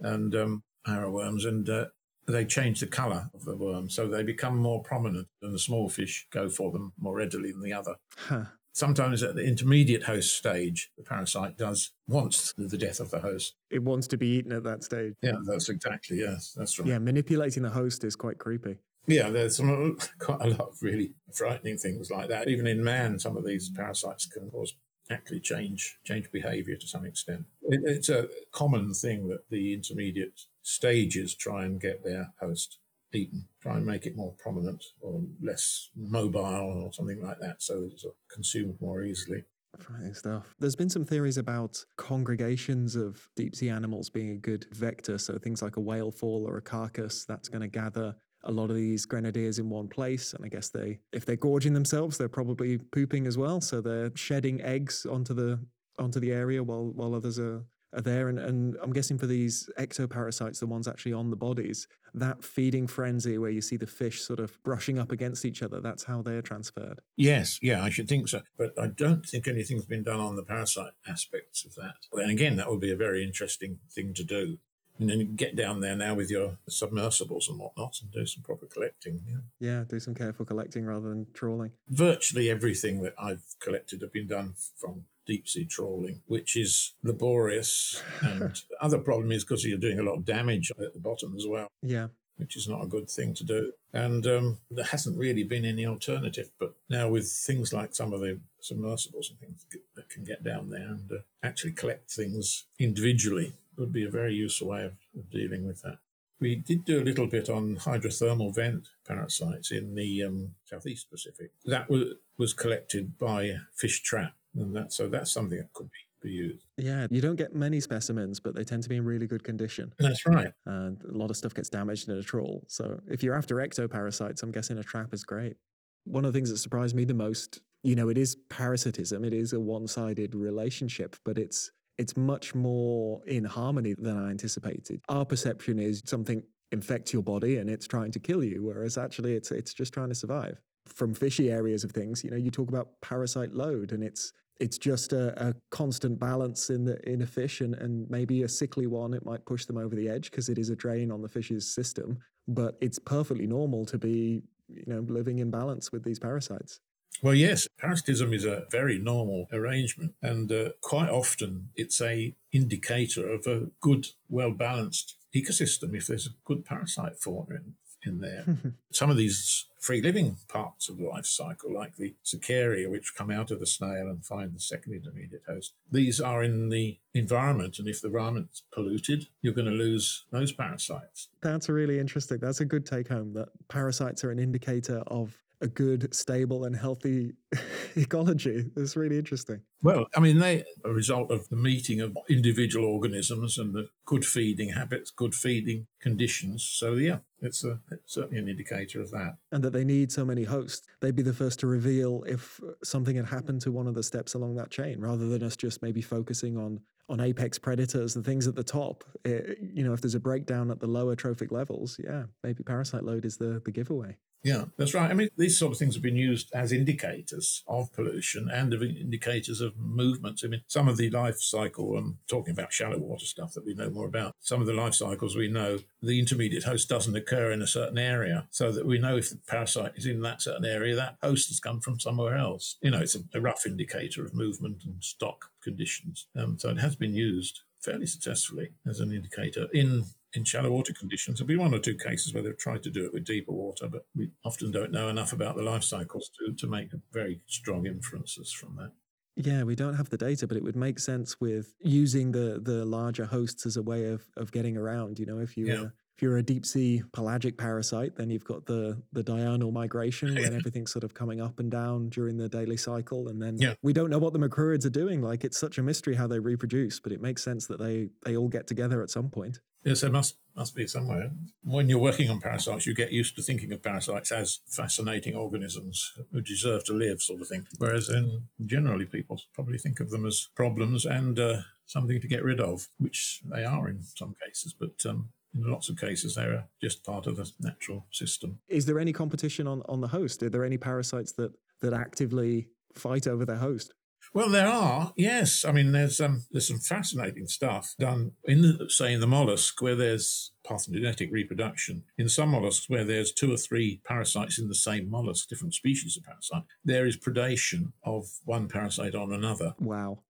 and 0.00 0.34
um, 0.34 0.62
arrowworms, 0.86 1.46
and 1.46 1.68
uh, 1.68 1.86
they 2.26 2.44
change 2.44 2.80
the 2.80 2.86
colour 2.86 3.28
of 3.34 3.44
the 3.44 3.56
worm, 3.56 3.90
so 3.90 4.08
they 4.08 4.22
become 4.22 4.56
more 4.56 4.82
prominent, 4.82 5.28
and 5.42 5.52
the 5.52 5.58
small 5.58 5.88
fish 5.88 6.26
go 6.30 6.48
for 6.48 6.72
them 6.72 6.92
more 6.98 7.16
readily 7.16 7.52
than 7.52 7.62
the 7.62 7.72
other. 7.72 7.96
Huh. 8.16 8.44
Sometimes 8.72 9.22
at 9.22 9.34
the 9.34 9.44
intermediate 9.44 10.04
host 10.04 10.36
stage, 10.36 10.90
the 10.96 11.02
parasite 11.02 11.58
does 11.58 11.90
wants 12.06 12.54
the 12.56 12.78
death 12.78 13.00
of 13.00 13.10
the 13.10 13.18
host. 13.18 13.56
It 13.68 13.82
wants 13.82 14.06
to 14.08 14.16
be 14.16 14.28
eaten 14.28 14.52
at 14.52 14.62
that 14.62 14.84
stage. 14.84 15.14
Yeah, 15.22 15.36
that's 15.44 15.68
exactly 15.68 16.20
yes, 16.20 16.54
that's 16.56 16.78
right. 16.78 16.88
Yeah, 16.88 16.98
manipulating 16.98 17.64
the 17.64 17.70
host 17.70 18.04
is 18.04 18.14
quite 18.14 18.38
creepy. 18.38 18.78
Yeah, 19.06 19.30
there's 19.30 19.56
some 19.56 19.98
quite 20.18 20.42
a 20.42 20.48
lot 20.48 20.68
of 20.68 20.82
really 20.82 21.14
frightening 21.32 21.78
things 21.78 22.10
like 22.10 22.28
that. 22.28 22.48
Even 22.48 22.66
in 22.66 22.82
man, 22.82 23.18
some 23.18 23.36
of 23.36 23.44
these 23.44 23.70
parasites 23.70 24.26
can 24.26 24.50
cause 24.50 24.74
actually 25.10 25.40
change 25.40 25.98
change 26.04 26.30
behaviour 26.30 26.76
to 26.76 26.86
some 26.86 27.04
extent. 27.04 27.44
It, 27.62 27.80
it's 27.84 28.08
a 28.08 28.28
common 28.52 28.94
thing 28.94 29.28
that 29.28 29.48
the 29.50 29.74
intermediate 29.74 30.40
stages 30.62 31.34
try 31.34 31.64
and 31.64 31.80
get 31.80 32.04
their 32.04 32.32
host 32.40 32.78
eaten, 33.12 33.48
try 33.60 33.76
and 33.76 33.86
make 33.86 34.06
it 34.06 34.16
more 34.16 34.34
prominent 34.38 34.84
or 35.00 35.22
less 35.42 35.90
mobile 35.96 36.84
or 36.84 36.92
something 36.92 37.20
like 37.20 37.40
that, 37.40 37.62
so 37.62 37.88
it's 37.90 38.04
consumed 38.32 38.76
more 38.80 39.02
easily. 39.02 39.42
Fascinating 39.78 40.14
stuff. 40.14 40.54
There's 40.58 40.76
been 40.76 40.90
some 40.90 41.04
theories 41.04 41.38
about 41.38 41.84
congregations 41.96 42.96
of 42.96 43.28
deep 43.36 43.54
sea 43.54 43.68
animals 43.68 44.10
being 44.10 44.30
a 44.30 44.36
good 44.36 44.66
vector. 44.72 45.16
So 45.16 45.38
things 45.38 45.62
like 45.62 45.76
a 45.76 45.80
whale 45.80 46.10
fall 46.10 46.44
or 46.46 46.56
a 46.56 46.62
carcass 46.62 47.24
that's 47.24 47.48
going 47.48 47.62
to 47.62 47.68
gather 47.68 48.16
a 48.44 48.52
lot 48.52 48.70
of 48.70 48.76
these 48.76 49.06
grenadiers 49.06 49.58
in 49.58 49.68
one 49.68 49.88
place. 49.88 50.32
And 50.32 50.44
I 50.44 50.48
guess 50.48 50.68
they, 50.68 51.00
if 51.12 51.24
they're 51.24 51.36
gorging 51.36 51.74
themselves, 51.74 52.18
they're 52.18 52.28
probably 52.28 52.78
pooping 52.78 53.26
as 53.26 53.36
well. 53.36 53.60
So 53.60 53.80
they're 53.80 54.12
shedding 54.14 54.60
eggs 54.62 55.06
onto 55.06 55.34
the 55.34 55.58
onto 55.98 56.20
the 56.20 56.32
area 56.32 56.62
while 56.62 56.90
while 56.92 57.14
others 57.14 57.38
are 57.38 57.62
are 57.92 58.00
there. 58.00 58.28
And, 58.28 58.38
and 58.38 58.76
I'm 58.82 58.92
guessing 58.92 59.18
for 59.18 59.26
these 59.26 59.68
ectoparasites, 59.78 60.60
the 60.60 60.66
ones 60.66 60.86
actually 60.86 61.12
on 61.12 61.30
the 61.30 61.36
bodies, 61.36 61.88
that 62.14 62.42
feeding 62.42 62.86
frenzy 62.86 63.38
where 63.38 63.50
you 63.50 63.60
see 63.60 63.76
the 63.76 63.86
fish 63.86 64.20
sort 64.20 64.40
of 64.40 64.62
brushing 64.62 64.98
up 64.98 65.12
against 65.12 65.44
each 65.44 65.62
other, 65.62 65.80
that's 65.80 66.04
how 66.04 66.22
they're 66.22 66.42
transferred. 66.42 67.00
Yes, 67.16 67.58
yeah, 67.62 67.82
I 67.82 67.90
should 67.90 68.08
think 68.08 68.28
so. 68.28 68.42
But 68.56 68.78
I 68.78 68.88
don't 68.88 69.26
think 69.26 69.48
anything's 69.48 69.86
been 69.86 70.02
done 70.02 70.20
on 70.20 70.36
the 70.36 70.42
parasite 70.42 70.92
aspects 71.08 71.64
of 71.64 71.74
that. 71.76 71.94
And 72.12 72.30
again, 72.30 72.56
that 72.56 72.70
would 72.70 72.80
be 72.80 72.92
a 72.92 72.96
very 72.96 73.24
interesting 73.24 73.78
thing 73.92 74.14
to 74.14 74.24
do. 74.24 74.58
And 75.00 75.08
then 75.08 75.18
you 75.18 75.24
can 75.26 75.34
get 75.36 75.56
down 75.56 75.80
there 75.80 75.96
now 75.96 76.14
with 76.14 76.30
your 76.30 76.58
submersibles 76.68 77.48
and 77.48 77.58
whatnot 77.58 77.96
and 78.02 78.10
do 78.12 78.26
some 78.26 78.42
proper 78.42 78.66
collecting. 78.66 79.22
Yeah. 79.26 79.38
Yeah, 79.58 79.84
do 79.88 79.98
some 79.98 80.14
careful 80.14 80.44
collecting 80.44 80.84
rather 80.84 81.08
than 81.08 81.26
trawling. 81.32 81.72
Virtually 81.88 82.50
everything 82.50 83.00
that 83.02 83.14
I've 83.18 83.42
collected 83.60 84.02
have 84.02 84.12
been 84.12 84.26
done 84.28 84.54
from 84.76 85.04
deep 85.26 85.48
sea 85.48 85.64
trawling, 85.64 86.20
which 86.26 86.54
is 86.56 86.94
laborious. 87.02 88.02
And 88.22 88.40
the 88.40 88.76
other 88.80 88.98
problem 88.98 89.32
is 89.32 89.42
because 89.44 89.64
you're 89.64 89.78
doing 89.78 89.98
a 89.98 90.02
lot 90.02 90.16
of 90.18 90.24
damage 90.26 90.70
at 90.78 90.92
the 90.92 91.00
bottom 91.00 91.34
as 91.36 91.46
well, 91.46 91.68
Yeah. 91.82 92.08
which 92.36 92.56
is 92.56 92.68
not 92.68 92.84
a 92.84 92.86
good 92.86 93.08
thing 93.08 93.32
to 93.34 93.44
do. 93.44 93.72
And 93.94 94.26
um, 94.26 94.58
there 94.70 94.84
hasn't 94.84 95.16
really 95.18 95.44
been 95.44 95.64
any 95.64 95.86
alternative. 95.86 96.50
But 96.58 96.74
now 96.90 97.08
with 97.08 97.26
things 97.30 97.72
like 97.72 97.94
some 97.94 98.12
of 98.12 98.20
the 98.20 98.40
submersibles 98.64 99.30
and 99.30 99.38
things 99.38 99.64
that 99.94 100.08
can 100.08 100.24
get 100.24 100.42
down 100.42 100.70
there 100.70 100.88
and 100.88 101.10
uh, 101.10 101.16
actually 101.42 101.72
collect 101.72 102.10
things 102.10 102.66
individually 102.78 103.54
would 103.76 103.92
be 103.92 104.04
a 104.04 104.10
very 104.10 104.34
useful 104.34 104.68
way 104.68 104.84
of, 104.84 104.92
of 105.16 105.30
dealing 105.30 105.66
with 105.66 105.82
that. 105.82 105.98
We 106.40 106.56
did 106.56 106.84
do 106.84 107.00
a 107.00 107.04
little 107.04 107.26
bit 107.26 107.50
on 107.50 107.76
hydrothermal 107.76 108.54
vent 108.54 108.88
parasites 109.06 109.70
in 109.72 109.94
the 109.94 110.24
um, 110.24 110.54
southeast 110.64 111.10
Pacific. 111.10 111.50
That 111.66 111.90
was 111.90 112.14
was 112.38 112.54
collected 112.54 113.18
by 113.18 113.56
Fish 113.76 114.02
Trap, 114.02 114.32
and 114.54 114.74
that 114.74 114.92
so 114.92 115.08
that's 115.08 115.30
something 115.30 115.58
that 115.58 115.72
could 115.74 115.90
be, 115.90 116.28
be 116.28 116.34
used. 116.34 116.64
Yeah. 116.78 117.06
You 117.10 117.20
don't 117.20 117.36
get 117.36 117.54
many 117.54 117.80
specimens, 117.80 118.40
but 118.40 118.54
they 118.54 118.64
tend 118.64 118.82
to 118.84 118.88
be 118.88 118.96
in 118.96 119.04
really 119.04 119.26
good 119.26 119.44
condition. 119.44 119.92
That's 119.98 120.24
right. 120.26 120.52
And 120.64 121.02
a 121.04 121.16
lot 121.16 121.30
of 121.30 121.36
stuff 121.36 121.52
gets 121.52 121.68
damaged 121.68 122.08
in 122.08 122.16
a 122.16 122.22
trawl. 122.22 122.64
So 122.68 123.00
if 123.06 123.22
you're 123.22 123.36
after 123.36 123.56
ectoparasites, 123.56 124.42
I'm 124.42 124.50
guessing 124.50 124.78
a 124.78 124.82
trap 124.82 125.12
is 125.12 125.24
great. 125.24 125.56
One 126.04 126.24
of 126.24 126.32
the 126.32 126.36
things 126.38 126.50
that 126.50 126.56
surprised 126.56 126.96
me 126.96 127.04
the 127.04 127.12
most, 127.12 127.60
you 127.82 127.94
know, 127.94 128.08
it 128.08 128.18
is 128.18 128.36
parasitism. 128.48 129.24
It 129.24 129.32
is 129.32 129.52
a 129.52 129.60
one-sided 129.60 130.34
relationship, 130.34 131.16
but 131.24 131.38
it's 131.38 131.70
it's 131.98 132.16
much 132.16 132.54
more 132.54 133.20
in 133.26 133.44
harmony 133.44 133.94
than 133.94 134.16
I 134.16 134.30
anticipated. 134.30 135.02
Our 135.10 135.26
perception 135.26 135.78
is 135.78 136.00
something 136.06 136.42
infects 136.72 137.12
your 137.12 137.22
body 137.22 137.58
and 137.58 137.68
it's 137.68 137.86
trying 137.86 138.10
to 138.12 138.18
kill 138.18 138.42
you, 138.42 138.64
whereas 138.64 138.96
actually 138.96 139.34
it's 139.34 139.50
it's 139.50 139.74
just 139.74 139.92
trying 139.92 140.08
to 140.08 140.14
survive. 140.14 140.60
From 140.86 141.14
fishy 141.14 141.50
areas 141.50 141.84
of 141.84 141.92
things, 141.92 142.24
you 142.24 142.30
know, 142.30 142.36
you 142.36 142.50
talk 142.50 142.68
about 142.68 142.88
parasite 143.02 143.52
load 143.52 143.92
and 143.92 144.02
it's 144.02 144.32
it's 144.60 144.76
just 144.76 145.14
a, 145.14 145.48
a 145.48 145.54
constant 145.70 146.18
balance 146.18 146.68
in 146.70 146.84
the 146.84 146.96
in 147.10 147.22
a 147.22 147.26
fish 147.26 147.62
and, 147.62 147.74
and 147.74 148.08
maybe 148.10 148.42
a 148.42 148.48
sickly 148.48 148.86
one 148.86 149.14
it 149.14 149.24
might 149.24 149.44
push 149.46 149.64
them 149.64 149.78
over 149.78 149.96
the 149.96 150.08
edge 150.08 150.30
because 150.30 150.48
it 150.48 150.58
is 150.58 150.68
a 150.68 150.76
drain 150.76 151.10
on 151.10 151.22
the 151.22 151.28
fish's 151.28 151.74
system 151.74 152.18
but 152.46 152.76
it's 152.80 152.98
perfectly 152.98 153.46
normal 153.46 153.86
to 153.86 153.98
be 153.98 154.42
you 154.68 154.84
know 154.86 155.00
living 155.08 155.38
in 155.38 155.50
balance 155.50 155.90
with 155.90 156.04
these 156.04 156.18
parasites 156.18 156.80
Well, 157.22 157.34
yes, 157.34 157.68
parasitism 157.78 158.32
is 158.32 158.44
a 158.44 158.64
very 158.70 158.98
normal 158.98 159.46
arrangement, 159.52 160.14
and 160.22 160.50
uh, 160.50 160.70
quite 160.80 161.10
often 161.10 161.68
it's 161.76 162.00
a 162.00 162.34
indicator 162.52 163.28
of 163.28 163.46
a 163.46 163.68
good, 163.80 164.08
well 164.28 164.52
balanced 164.52 165.16
ecosystem. 165.34 165.94
If 165.94 166.06
there's 166.06 166.26
a 166.26 166.34
good 166.44 166.64
parasite 166.64 167.18
fauna 167.18 167.56
in, 167.56 167.74
in 168.06 168.20
there, 168.20 168.44
some 168.92 169.10
of 169.10 169.18
these 169.18 169.66
free 169.78 170.00
living 170.00 170.38
parts 170.48 170.88
of 170.88 170.96
the 170.96 171.04
life 171.04 171.26
cycle, 171.26 171.72
like 171.72 171.96
the 171.96 172.14
Cercaria, 172.24 172.90
which 172.90 173.14
come 173.14 173.30
out 173.30 173.50
of 173.50 173.60
the 173.60 173.66
snail 173.66 174.08
and 174.08 174.24
find 174.24 174.54
the 174.54 174.60
second 174.60 174.94
intermediate 174.94 175.42
host, 175.46 175.74
these 175.90 176.20
are 176.22 176.42
in 176.42 176.70
the 176.70 176.98
environment, 177.12 177.78
and 177.78 177.86
if 177.86 178.00
the 178.00 178.08
environment's 178.08 178.62
polluted, 178.72 179.26
you're 179.42 179.54
going 179.54 179.66
to 179.66 179.72
lose 179.72 180.24
those 180.30 180.52
parasites. 180.52 181.28
that's 181.42 181.68
really 181.68 181.98
interesting 181.98 182.38
that's 182.40 182.60
a 182.60 182.64
good 182.64 182.86
take 182.86 183.08
home 183.08 183.34
that 183.34 183.48
parasites 183.68 184.24
are 184.24 184.30
an 184.30 184.38
indicator 184.38 185.02
of 185.08 185.36
a 185.60 185.68
good 185.68 186.14
stable 186.14 186.64
and 186.64 186.74
healthy 186.76 187.32
ecology 187.96 188.64
it's 188.76 188.96
really 188.96 189.18
interesting 189.18 189.60
Well, 189.82 190.06
I 190.16 190.20
mean, 190.20 190.38
they 190.38 190.60
are 190.84 190.90
a 190.90 190.94
result 190.94 191.30
of 191.30 191.48
the 191.48 191.56
meeting 191.56 192.00
of 192.00 192.16
individual 192.28 192.84
organisms 192.86 193.56
and 193.58 193.74
the 193.74 193.88
good 194.04 194.24
feeding 194.26 194.70
habits, 194.70 195.10
good 195.10 195.34
feeding 195.34 195.86
conditions. 196.00 196.64
So, 196.64 196.94
yeah, 196.94 197.18
it's, 197.40 197.64
a, 197.64 197.80
it's 197.90 198.12
certainly 198.14 198.38
an 198.42 198.48
indicator 198.48 199.00
of 199.00 199.10
that. 199.12 199.36
and 199.52 199.64
that 199.64 199.72
they 199.72 199.84
need 199.84 200.12
so 200.12 200.24
many 200.24 200.44
hosts 200.44 200.86
they'd 201.00 201.16
be 201.16 201.22
the 201.22 201.32
first 201.32 201.60
to 201.60 201.66
reveal 201.66 202.22
if 202.26 202.60
something 202.84 203.16
had 203.16 203.26
happened 203.26 203.60
to 203.62 203.72
one 203.72 203.86
of 203.86 203.94
the 203.94 204.02
steps 204.02 204.34
along 204.34 204.54
that 204.56 204.70
chain 204.70 205.00
rather 205.00 205.26
than 205.28 205.42
us 205.42 205.56
just 205.56 205.80
maybe 205.82 206.02
focusing 206.02 206.56
on 206.58 206.80
on 207.08 207.18
apex 207.20 207.58
predators 207.58 208.14
the 208.14 208.22
things 208.22 208.46
at 208.46 208.54
the 208.54 208.62
top 208.64 209.04
Eh, 209.24 209.54
you 209.74 209.82
know 209.84 209.92
if 209.94 210.00
there's 210.02 210.14
a 210.14 210.20
breakdown 210.20 210.70
at 210.70 210.78
the 210.80 210.86
lower 210.86 211.16
trophic 211.16 211.50
levels 211.50 211.98
yeah 212.04 212.24
maybe 212.44 212.62
parasite 212.62 213.04
load 213.04 213.24
is 213.24 213.36
the 213.38 213.60
the 213.64 213.72
giveaway 213.72 214.16
Yeah, 214.42 214.66
that's 214.78 214.94
right. 214.94 215.10
I 215.10 215.14
mean, 215.14 215.28
these 215.36 215.58
sort 215.58 215.72
of 215.72 215.78
things 215.78 215.94
have 215.94 216.02
been 216.02 216.16
used 216.16 216.50
as 216.54 216.72
indicators 216.72 217.62
of 217.66 217.92
pollution 217.92 218.48
and 218.50 218.72
of 218.72 218.82
indicators 218.82 219.60
of 219.60 219.76
movements. 219.76 220.42
I 220.42 220.48
mean, 220.48 220.62
some 220.66 220.88
of 220.88 220.96
the 220.96 221.10
life 221.10 221.40
cycle, 221.40 221.98
I'm 221.98 222.18
talking 222.26 222.52
about 222.52 222.72
shallow 222.72 222.96
water 222.96 223.26
stuff 223.26 223.52
that 223.52 223.66
we 223.66 223.74
know 223.74 223.90
more 223.90 224.06
about. 224.06 224.34
Some 224.40 224.62
of 224.62 224.66
the 224.66 224.72
life 224.72 224.94
cycles 224.94 225.36
we 225.36 225.48
know 225.48 225.80
the 226.02 226.18
intermediate 226.18 226.64
host 226.64 226.88
doesn't 226.88 227.16
occur 227.16 227.50
in 227.50 227.60
a 227.60 227.66
certain 227.66 227.98
area, 227.98 228.46
so 228.50 228.72
that 228.72 228.86
we 228.86 228.98
know 228.98 229.18
if 229.18 229.28
the 229.28 229.38
parasite 229.46 229.92
is 229.96 230.06
in 230.06 230.22
that 230.22 230.40
certain 230.40 230.64
area, 230.64 230.96
that 230.96 231.16
host 231.22 231.48
has 231.48 231.60
come 231.60 231.80
from 231.80 232.00
somewhere 232.00 232.36
else. 232.36 232.76
You 232.80 232.92
know, 232.92 233.00
it's 233.00 233.14
a, 233.16 233.20
a 233.34 233.42
rough 233.42 233.66
indicator 233.66 234.24
of 234.24 234.32
movement 234.32 234.84
and 234.84 235.04
stock 235.04 235.50
conditions. 235.62 236.28
Um, 236.34 236.58
so 236.58 236.70
it 236.70 236.78
has 236.78 236.96
been 236.96 237.14
used 237.14 237.60
fairly 237.80 238.06
successfully 238.06 238.70
as 238.86 239.00
an 239.00 239.12
indicator 239.12 239.68
in 239.72 240.04
in 240.34 240.44
shallow 240.44 240.70
water 240.70 240.92
conditions. 240.92 241.38
There'll 241.38 241.48
be 241.48 241.56
one 241.56 241.74
or 241.74 241.78
two 241.78 241.96
cases 241.96 242.32
where 242.32 242.42
they've 242.42 242.56
tried 242.56 242.82
to 242.84 242.90
do 242.90 243.04
it 243.04 243.12
with 243.12 243.24
deeper 243.24 243.52
water, 243.52 243.88
but 243.88 244.06
we 244.14 244.30
often 244.44 244.70
don't 244.70 244.92
know 244.92 245.08
enough 245.08 245.32
about 245.32 245.56
the 245.56 245.62
life 245.62 245.82
cycles 245.84 246.30
to, 246.38 246.52
to 246.54 246.66
make 246.66 246.90
very 247.12 247.40
strong 247.46 247.86
inferences 247.86 248.52
from 248.52 248.76
that. 248.76 248.92
Yeah, 249.36 249.62
we 249.62 249.74
don't 249.74 249.94
have 249.94 250.10
the 250.10 250.16
data, 250.18 250.46
but 250.46 250.56
it 250.56 250.62
would 250.62 250.76
make 250.76 250.98
sense 250.98 251.40
with 251.40 251.74
using 251.80 252.32
the 252.32 252.60
the 252.62 252.84
larger 252.84 253.24
hosts 253.24 253.64
as 253.66 253.76
a 253.76 253.82
way 253.82 254.06
of 254.06 254.24
of 254.36 254.52
getting 254.52 254.76
around. 254.76 255.18
You 255.18 255.26
know, 255.26 255.38
if 255.38 255.56
you 255.56 255.66
Yeah. 255.66 255.84
if 256.16 256.22
you're 256.22 256.36
a 256.36 256.42
deep 256.42 256.66
sea 256.66 257.02
pelagic 257.12 257.56
parasite, 257.56 258.16
then 258.16 258.28
you've 258.28 258.44
got 258.44 258.66
the 258.66 259.00
the 259.12 259.22
diurnal 259.22 259.70
migration 259.72 260.34
when 260.34 260.52
everything's 260.60 260.90
sort 260.92 261.04
of 261.04 261.14
coming 261.14 261.40
up 261.40 261.58
and 261.60 261.70
down 261.70 262.10
during 262.10 262.36
the 262.36 262.48
daily 262.48 262.76
cycle, 262.76 263.28
and 263.28 263.40
then 263.40 263.56
Yeah. 263.58 263.74
we 263.82 263.92
don't 263.94 264.10
know 264.10 264.18
what 264.18 264.32
the 264.34 264.38
macrurids 264.38 264.84
are 264.84 264.90
doing. 264.90 265.22
Like 265.22 265.44
it's 265.44 265.58
such 265.58 265.78
a 265.78 265.82
mystery 265.82 266.16
how 266.16 266.26
they 266.26 266.40
reproduce, 266.40 267.00
but 267.00 267.12
it 267.12 267.22
makes 267.22 267.42
sense 267.42 267.66
that 267.68 267.78
they 267.78 268.10
they 268.26 268.36
all 268.36 268.48
get 268.48 268.66
together 268.66 269.00
at 269.00 269.10
some 269.10 269.30
point. 269.30 269.60
Yes, 269.84 270.02
there 270.02 270.10
must 270.10 270.36
must 270.56 270.74
be 270.74 270.86
somewhere. 270.86 271.30
When 271.62 271.88
you're 271.88 271.98
working 271.98 272.28
on 272.28 272.40
parasites, 272.40 272.86
you 272.86 272.94
get 272.94 273.12
used 273.12 273.36
to 273.36 273.42
thinking 273.42 273.72
of 273.72 273.82
parasites 273.82 274.32
as 274.32 274.60
fascinating 274.66 275.34
organisms 275.34 276.12
who 276.32 276.40
deserve 276.40 276.84
to 276.84 276.92
live, 276.92 277.22
sort 277.22 277.40
of 277.40 277.48
thing. 277.48 277.66
Whereas 277.78 278.08
then 278.08 278.48
generally 278.66 279.06
people 279.06 279.40
probably 279.54 279.78
think 279.78 280.00
of 280.00 280.10
them 280.10 280.26
as 280.26 280.48
problems 280.54 281.06
and 281.06 281.38
uh, 281.38 281.58
something 281.86 282.20
to 282.20 282.28
get 282.28 282.44
rid 282.44 282.60
of, 282.60 282.88
which 282.98 283.40
they 283.44 283.64
are 283.64 283.88
in 283.88 284.02
some 284.02 284.34
cases, 284.44 284.74
but 284.78 285.06
um, 285.08 285.30
in 285.54 285.70
lots 285.70 285.88
of 285.88 285.96
cases 285.98 286.34
they're 286.34 286.64
just 286.82 287.04
part 287.04 287.26
of 287.26 287.36
the 287.36 287.50
natural 287.60 288.06
system. 288.10 288.58
Is 288.68 288.86
there 288.86 288.98
any 288.98 289.12
competition 289.12 289.66
on 289.66 289.82
on 289.88 290.00
the 290.00 290.08
host? 290.08 290.42
Are 290.42 290.50
there 290.50 290.64
any 290.64 290.78
parasites 290.78 291.32
that 291.32 291.52
that 291.80 291.92
actively 291.92 292.68
fight 292.94 293.26
over 293.26 293.44
their 293.46 293.56
host? 293.56 293.92
Well, 294.32 294.48
there 294.48 294.68
are, 294.68 295.12
yes. 295.16 295.64
I 295.64 295.72
mean, 295.72 295.90
there's 295.92 296.20
um, 296.20 296.44
there's 296.52 296.68
some 296.68 296.78
fascinating 296.78 297.46
stuff 297.46 297.94
done 297.98 298.32
in, 298.44 298.62
the, 298.62 298.86
say, 298.88 299.12
in 299.12 299.20
the 299.20 299.26
mollusk 299.26 299.82
where 299.82 299.96
there's 299.96 300.52
parthenogenetic 300.64 301.32
reproduction. 301.32 302.04
In 302.16 302.28
some 302.28 302.50
mollusks 302.50 302.88
where 302.88 303.04
there's 303.04 303.32
two 303.32 303.52
or 303.52 303.56
three 303.56 304.00
parasites 304.04 304.58
in 304.58 304.68
the 304.68 304.74
same 304.74 305.10
mollusk, 305.10 305.48
different 305.48 305.74
species 305.74 306.16
of 306.16 306.24
parasite, 306.24 306.62
there 306.84 307.06
is 307.06 307.18
predation 307.18 307.92
of 308.04 308.26
one 308.44 308.68
parasite 308.68 309.16
on 309.16 309.32
another. 309.32 309.74
Wow. 309.80 310.20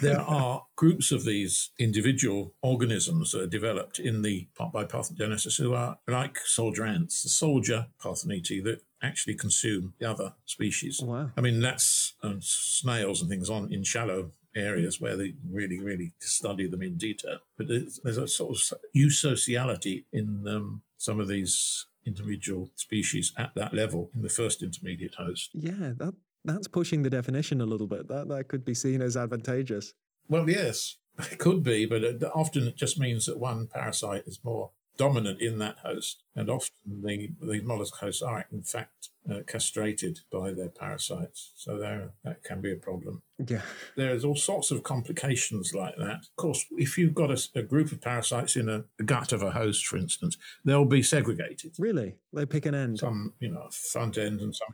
There 0.00 0.20
are 0.20 0.64
groups 0.76 1.12
of 1.12 1.24
these 1.24 1.70
individual 1.78 2.54
organisms 2.62 3.32
that 3.32 3.42
are 3.42 3.46
developed 3.46 3.98
in 3.98 4.22
the 4.22 4.48
by 4.56 4.84
parthenogenesis 4.84 5.58
who 5.58 5.74
are 5.74 5.98
like 6.06 6.38
soldier 6.38 6.84
ants, 6.84 7.22
the 7.22 7.28
soldier 7.28 7.86
parthenitae 8.02 8.62
that 8.64 8.82
actually 9.02 9.34
consume 9.34 9.94
the 9.98 10.08
other 10.08 10.34
species. 10.44 11.00
wow. 11.02 11.30
I 11.36 11.40
mean, 11.40 11.60
that's 11.60 12.14
um, 12.22 12.38
snails 12.40 13.20
and 13.20 13.30
things 13.30 13.50
on 13.50 13.72
in 13.72 13.82
shallow 13.82 14.30
areas 14.54 15.00
where 15.00 15.16
they 15.16 15.34
really, 15.50 15.80
really 15.80 16.12
study 16.20 16.66
them 16.68 16.82
in 16.82 16.96
detail. 16.96 17.38
But 17.56 17.68
there's, 17.68 18.00
there's 18.04 18.18
a 18.18 18.28
sort 18.28 18.56
of 18.56 18.78
eusociality 18.96 20.04
in 20.12 20.46
um, 20.46 20.82
some 20.98 21.20
of 21.20 21.28
these 21.28 21.86
individual 22.04 22.70
species 22.76 23.32
at 23.36 23.54
that 23.54 23.74
level 23.74 24.10
in 24.14 24.22
the 24.22 24.28
first 24.28 24.62
intermediate 24.62 25.14
host. 25.14 25.50
Yeah, 25.54 25.92
that 25.96 26.14
That's 26.44 26.68
pushing 26.68 27.02
the 27.02 27.10
definition 27.10 27.60
a 27.60 27.66
little 27.66 27.86
bit. 27.86 28.08
That 28.08 28.28
that 28.28 28.48
could 28.48 28.64
be 28.64 28.74
seen 28.74 29.00
as 29.00 29.16
advantageous. 29.16 29.94
Well, 30.28 30.48
yes, 30.48 30.96
it 31.18 31.38
could 31.38 31.62
be, 31.62 31.86
but 31.86 32.02
often 32.34 32.66
it 32.66 32.76
just 32.76 32.98
means 32.98 33.26
that 33.26 33.38
one 33.38 33.68
parasite 33.68 34.24
is 34.26 34.40
more 34.44 34.70
dominant 34.96 35.40
in 35.40 35.58
that 35.58 35.78
host, 35.78 36.22
and 36.36 36.50
often 36.50 37.02
the, 37.02 37.30
the 37.40 37.60
mollusk 37.62 37.96
hosts 37.96 38.22
are 38.22 38.46
in 38.52 38.62
fact 38.62 39.10
uh, 39.30 39.40
castrated 39.46 40.20
by 40.30 40.52
their 40.52 40.68
parasites, 40.68 41.52
so 41.56 41.78
there 41.78 42.10
that 42.24 42.42
can 42.42 42.60
be 42.60 42.72
a 42.72 42.76
problem. 42.76 43.22
Yeah. 43.46 43.62
There's 43.96 44.24
all 44.24 44.36
sorts 44.36 44.70
of 44.70 44.82
complications 44.82 45.74
like 45.74 45.96
that. 45.96 46.20
Of 46.22 46.36
course, 46.36 46.64
if 46.72 46.98
you've 46.98 47.14
got 47.14 47.30
a, 47.30 47.48
a 47.54 47.62
group 47.62 47.92
of 47.92 48.00
parasites 48.00 48.56
in 48.56 48.68
a, 48.68 48.84
a, 48.98 49.04
gut 49.04 49.32
of 49.32 49.42
a 49.42 49.50
host, 49.50 49.86
for 49.86 49.96
instance, 49.96 50.36
they'll 50.64 50.84
be 50.84 51.02
segregated. 51.02 51.74
Really, 51.78 52.16
they 52.32 52.46
pick 52.46 52.66
an 52.66 52.74
end. 52.74 52.98
Some, 52.98 53.34
you 53.40 53.50
know, 53.50 53.68
front 53.70 54.18
end, 54.18 54.40
and 54.40 54.54
some 54.54 54.68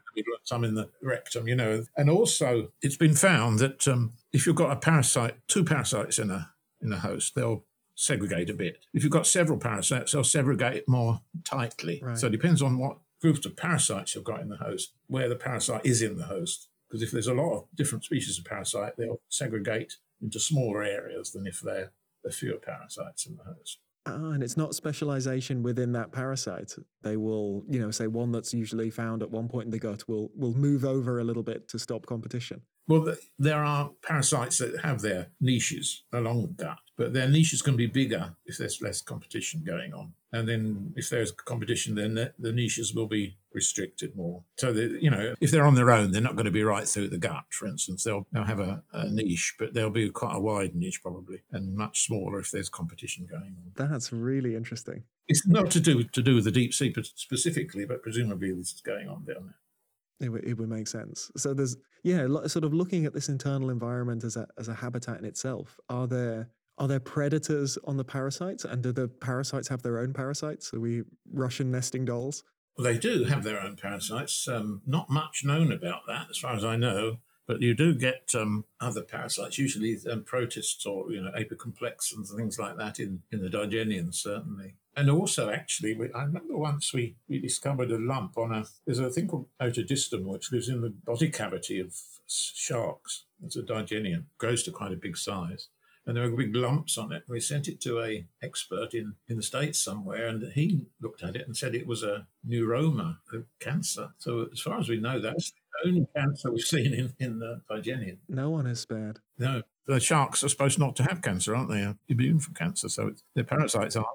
some 0.45 0.65
in 0.65 0.75
the 0.75 0.89
rectum. 1.03 1.47
You 1.47 1.57
know, 1.57 1.85
and 1.97 2.11
also 2.11 2.73
it's 2.83 2.97
been 2.97 3.15
found 3.15 3.59
that 3.59 3.87
um, 3.87 4.13
if 4.33 4.47
you've 4.47 4.57
got 4.57 4.73
a 4.73 4.77
parasite, 4.77 5.37
two 5.47 5.65
parasites 5.65 6.19
in 6.19 6.31
a 6.31 6.51
in 6.81 6.93
a 6.93 6.99
host, 6.99 7.35
they'll 7.35 7.65
segregate 7.99 8.49
a 8.49 8.55
bit. 8.55 8.79
If 8.95 9.03
you've 9.03 9.13
got 9.13 9.27
several 9.27 9.59
parasites, 9.59 10.13
they'll 10.13 10.23
segregate 10.23 10.89
more 10.89 11.21
tightly. 11.45 12.01
Right. 12.03 12.17
So 12.17 12.29
it 12.29 12.33
depends 12.33 12.63
on 12.63 12.79
what 12.79 12.99
groups 13.21 13.45
of 13.45 13.57
parasites 13.57 14.15
you've 14.15 14.25
got 14.25 14.41
in 14.41 14.49
the 14.49 14.57
host, 14.57 14.93
where 15.09 15.29
the 15.29 15.35
parasite 15.37 15.85
is 15.85 16.01
in 16.01 16.17
the 16.17 16.27
host. 16.27 16.69
Because 16.89 17.03
if 17.03 17.11
there's 17.11 17.27
a 17.27 17.35
lot 17.35 17.55
of 17.55 17.65
different 17.75 18.05
species 18.05 18.39
of 18.39 18.45
parasite, 18.45 18.97
they'll 18.97 19.21
segregate 19.29 19.97
into 20.23 20.39
smaller 20.39 20.83
areas 20.85 21.33
than 21.33 21.47
if 21.47 21.61
there 21.61 21.91
are 22.25 22.31
fewer 22.31 22.59
parasites 22.59 23.27
in 23.27 23.37
the 23.37 23.43
host. 23.43 23.79
Ah, 24.09 24.31
and 24.31 24.43
it's 24.43 24.57
not 24.57 24.75
specialization 24.75 25.63
within 25.63 25.93
that 25.93 26.13
parasite. 26.13 26.75
They 27.03 27.17
will, 27.17 27.65
you 27.69 27.79
know, 27.81 27.91
say 27.91 28.07
one 28.07 28.33
that's 28.33 28.55
usually 28.55 28.91
found 28.91 29.23
at 29.23 29.31
one 29.31 29.49
point 29.49 29.67
in 29.67 29.71
the 29.71 29.79
gut 29.79 30.09
will 30.09 30.31
will 30.35 30.55
move 30.55 30.85
over 30.85 31.19
a 31.19 31.25
little 31.25 31.43
bit 31.43 31.69
to 31.69 31.79
stop 31.79 32.07
competition. 32.07 32.63
Well, 32.87 33.15
there 33.39 33.63
are 33.65 33.91
parasites 34.03 34.59
that 34.59 34.81
have 34.83 35.03
their 35.03 35.29
niches 35.41 36.05
along 36.13 36.43
the 36.43 36.65
gut, 36.65 36.79
but 36.97 37.13
their 37.13 37.29
niches 37.29 37.61
can 37.61 37.77
be 37.77 37.87
bigger 37.87 38.35
if 38.47 38.57
there's 38.57 38.81
less 38.81 39.03
competition 39.03 39.63
going 39.65 39.93
on. 39.93 40.15
And 40.33 40.49
then 40.49 40.93
if 40.97 41.11
there's 41.11 41.31
competition, 41.31 41.95
then 41.95 42.15
the, 42.15 42.33
the 42.39 42.53
niches 42.53 42.95
will 42.95 43.07
be 43.07 43.37
restricted 43.53 44.15
more. 44.17 44.43
So, 44.57 44.73
that, 44.73 45.03
you 45.03 45.11
know, 45.11 45.35
if 45.41 45.51
they're 45.51 45.67
on 45.67 45.75
their 45.75 45.91
own, 45.91 46.11
they're 46.11 46.21
not 46.21 46.37
going 46.37 46.47
to 46.47 46.51
be 46.51 46.63
right 46.63 46.87
through 46.87 47.09
the 47.09 47.19
gut, 47.19 47.45
for 47.51 47.67
instance. 47.67 48.05
They'll, 48.05 48.27
they'll 48.33 48.45
have 48.45 48.61
a, 48.61 48.83
a 48.93 49.09
niche, 49.09 49.55
but 49.59 49.75
they'll 49.75 49.91
be 49.91 50.11
quite 50.11 50.37
a 50.37 50.41
wide 50.41 50.75
niche 50.75 51.03
probably, 51.03 51.43
and 51.53 51.75
much 51.75 52.07
smaller 52.07 52.39
if 52.39 52.51
there's 52.51 52.69
competition 52.69 53.27
going 53.31 53.57
on. 53.57 53.73
That's 53.91 54.13
really 54.13 54.55
interesting. 54.55 55.05
It's 55.29 55.47
not 55.47 55.71
to 55.73 55.81
do 55.81 56.05
to 56.05 56.23
do 56.23 56.35
with 56.35 56.45
the 56.45 56.51
deep 56.51 56.73
sea 56.73 56.95
specifically, 57.03 57.85
but 57.85 58.03
presumably 58.03 58.53
this 58.53 58.73
is 58.73 58.81
going 58.81 59.09
on 59.09 59.25
down 59.25 59.45
there. 59.45 60.27
It 60.27 60.31
would, 60.31 60.45
it 60.45 60.55
would 60.55 60.69
make 60.69 60.89
sense. 60.89 61.31
So 61.37 61.55
there's 61.55 61.77
yeah, 62.03 62.27
sort 62.47 62.65
of 62.65 62.73
looking 62.73 63.05
at 63.05 63.13
this 63.13 63.29
internal 63.29 63.71
environment 63.71 64.25
as 64.25 64.37
a 64.37 64.47
as 64.59 64.69
a 64.69 64.75
habitat 64.75 65.19
in 65.19 65.25
itself. 65.25 65.79
Are 65.89 66.07
there 66.07 66.49
are 66.79 66.89
there 66.89 67.01
predators 67.01 67.77
on 67.85 67.97
the 67.97 68.05
parasites, 68.05 68.65
and 68.65 68.83
do 68.83 68.93
the 68.93 69.09
parasites 69.09 69.69
have 69.69 69.83
their 69.83 69.99
own 69.99 70.13
parasites? 70.13 70.73
Are 70.73 70.81
we 70.81 71.03
Russian 71.33 71.71
nesting 71.71 72.05
dolls? 72.05 72.45
Well, 72.79 72.85
they 72.85 72.99
do 72.99 73.25
have 73.25 73.43
their 73.43 73.61
own 73.61 73.75
parasites. 73.75 74.47
Um, 74.47 74.83
not 74.87 75.11
much 75.11 75.45
known 75.45 75.73
about 75.73 76.03
that, 76.07 76.29
as 76.31 76.39
far 76.39 76.55
as 76.55 76.65
I 76.65 76.77
know. 76.77 77.19
But 77.45 77.61
you 77.61 77.75
do 77.75 77.95
get 77.95 78.35
um, 78.35 78.67
other 78.79 79.03
parasites, 79.03 79.59
usually 79.59 79.97
um, 80.09 80.23
protists 80.23 80.85
or 80.87 81.11
you 81.11 81.21
know 81.21 81.33
apicomplex 81.37 82.15
and 82.15 82.27
things 82.29 82.59
like 82.59 82.77
that 82.77 83.01
in, 83.01 83.23
in 83.33 83.43
the 83.43 83.49
Digeneans, 83.49 84.17
certainly. 84.17 84.75
And 84.95 85.11
also, 85.11 85.51
actually, 85.51 85.95
we, 85.95 86.13
I 86.13 86.25
remember 86.25 86.57
once 86.57 86.93
we, 86.93 87.17
we 87.29 87.41
discovered 87.41 87.91
a 87.91 87.99
lump 87.99 88.37
on 88.37 88.53
a, 88.53 88.65
there's 88.85 88.99
a 88.99 89.11
thing 89.11 89.29
called 89.29 89.47
Otodistomum, 89.61 90.25
which 90.25 90.53
lives 90.53 90.69
in 90.69 90.83
the 90.83 90.91
body 90.91 91.31
cavity 91.31 91.81
of 91.81 91.95
sharks. 92.27 93.25
It's 93.43 93.57
a 93.57 93.63
Digenean, 93.63 94.25
grows 94.37 94.63
to 94.65 94.71
quite 94.71 94.93
a 94.93 94.97
big 94.97 95.17
size. 95.17 95.69
And 96.09 96.17
there 96.17 96.29
were 96.31 96.39
big 96.39 96.57
lumps 96.57 96.97
on 96.97 97.13
it. 97.13 97.25
We 97.29 97.39
sent 97.39 97.69
it 97.69 97.83
to 97.83 98.01
a 98.01 98.27
expert 98.43 98.95
in, 98.95 99.17
in 99.29 99.37
the 99.37 99.43
States 99.43 99.79
somewhere, 99.79 100.27
and 100.27 100.51
he 100.55 100.87
looked 101.03 101.23
at 101.23 101.37
it 101.37 101.47
and 101.47 101.55
said 101.55 101.75
it 101.75 101.87
was 101.87 102.03
a 102.03 102.27
neuroma, 102.49 103.19
a 103.35 103.43
cancer. 103.61 104.09
So 104.17 104.49
as 104.51 104.59
far 104.59 104.81
as 104.81 104.89
we 104.89 104.99
know, 104.99 105.21
that's 105.21 105.53
the 105.53 105.89
only 105.89 106.07
cancer 106.17 106.51
we've 106.51 106.63
seen 106.63 106.95
in, 106.95 107.13
in 107.19 107.39
the 107.41 107.61
Digenean. 107.71 108.17
No 108.27 108.49
one 108.49 108.67
is 108.67 108.81
spared. 108.81 109.21
No. 109.39 109.63
The 109.87 110.01
sharks 110.01 110.43
are 110.43 110.49
supposed 110.49 110.79
not 110.79 110.97
to 110.97 111.03
have 111.03 111.21
cancer, 111.21 111.55
aren't 111.55 111.69
they? 111.69 111.95
Immune 112.09 112.41
from 112.41 112.55
cancer, 112.55 112.89
so 112.89 113.13
their 113.35 113.45
parasites 113.45 113.95
are 113.95 114.07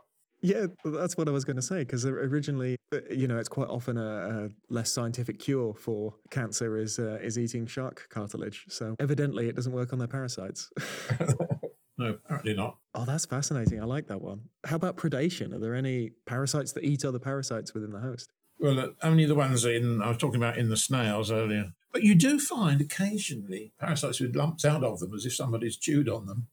yeah, 0.43 0.65
that's 0.83 1.15
what 1.15 1.29
I 1.29 1.31
was 1.31 1.45
going 1.45 1.55
to 1.55 1.61
say. 1.61 1.79
Because 1.79 2.05
originally, 2.05 2.75
uh, 2.93 2.99
you 3.09 3.27
know, 3.27 3.37
it's 3.37 3.47
quite 3.47 3.69
often 3.69 3.97
a, 3.97 4.01
a 4.45 4.49
less 4.69 4.91
scientific 4.91 5.39
cure 5.39 5.73
for 5.73 6.13
cancer 6.31 6.77
is 6.77 6.99
uh, 6.99 7.17
is 7.21 7.39
eating 7.39 7.65
shark 7.65 8.07
cartilage. 8.09 8.65
So 8.67 8.95
evidently, 8.99 9.47
it 9.47 9.55
doesn't 9.55 9.71
work 9.71 9.93
on 9.93 9.99
their 9.99 10.07
parasites. 10.07 10.69
no, 11.97 12.17
apparently 12.25 12.53
not. 12.53 12.77
Oh, 12.95 13.05
that's 13.05 13.25
fascinating. 13.25 13.81
I 13.81 13.85
like 13.85 14.07
that 14.07 14.21
one. 14.21 14.41
How 14.65 14.75
about 14.75 14.97
predation? 14.97 15.53
Are 15.53 15.59
there 15.59 15.75
any 15.75 16.11
parasites 16.25 16.71
that 16.73 16.83
eat 16.83 17.05
other 17.05 17.19
parasites 17.19 17.73
within 17.73 17.91
the 17.91 17.99
host? 17.99 18.31
Well, 18.59 18.79
uh, 18.79 18.87
only 19.01 19.25
the 19.25 19.35
ones 19.35 19.65
in 19.65 20.01
I 20.01 20.09
was 20.09 20.17
talking 20.17 20.41
about 20.41 20.57
in 20.57 20.69
the 20.69 20.77
snails 20.77 21.31
earlier. 21.31 21.73
But 21.91 22.03
you 22.03 22.15
do 22.15 22.39
find 22.39 22.81
occasionally 22.81 23.73
parasites 23.79 24.19
with 24.19 24.35
lumps 24.35 24.65
out 24.65 24.83
of 24.83 24.99
them, 24.99 25.13
as 25.13 25.25
if 25.25 25.35
somebody's 25.35 25.77
chewed 25.77 26.09
on 26.09 26.25
them. 26.25 26.47